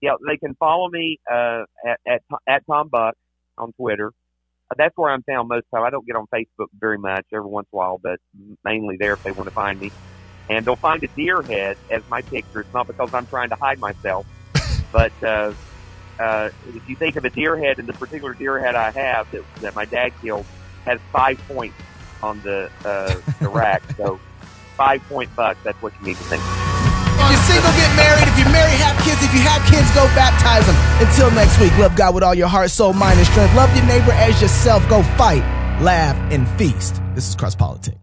[0.00, 3.14] Yeah, they can follow me uh, at, at at Tom Buck
[3.56, 4.12] on Twitter.
[4.76, 5.82] That's where I'm found most time.
[5.82, 8.20] I don't get on Facebook very much, every once in a while, but
[8.64, 9.90] mainly there if they want to find me.
[10.50, 12.60] And they'll find a deer head as my picture.
[12.60, 14.26] It's not because I'm trying to hide myself,
[14.92, 15.52] but uh,
[16.18, 19.30] uh, if you think of a deer head, and the particular deer head I have
[19.32, 20.46] that, that my dad killed
[20.84, 21.76] has five points
[22.22, 23.82] on the uh, the rack.
[23.96, 24.20] So
[24.76, 25.56] five point buck.
[25.64, 26.87] That's what you need to think.
[27.58, 28.28] Single, get married.
[28.28, 29.18] If you're married, have kids.
[29.20, 30.76] If you have kids, go baptize them.
[31.02, 33.54] Until next week, love God with all your heart, soul, mind, and strength.
[33.56, 34.88] Love your neighbor as yourself.
[34.88, 35.42] Go fight,
[35.82, 37.02] laugh, and feast.
[37.16, 37.97] This is Cross Politics.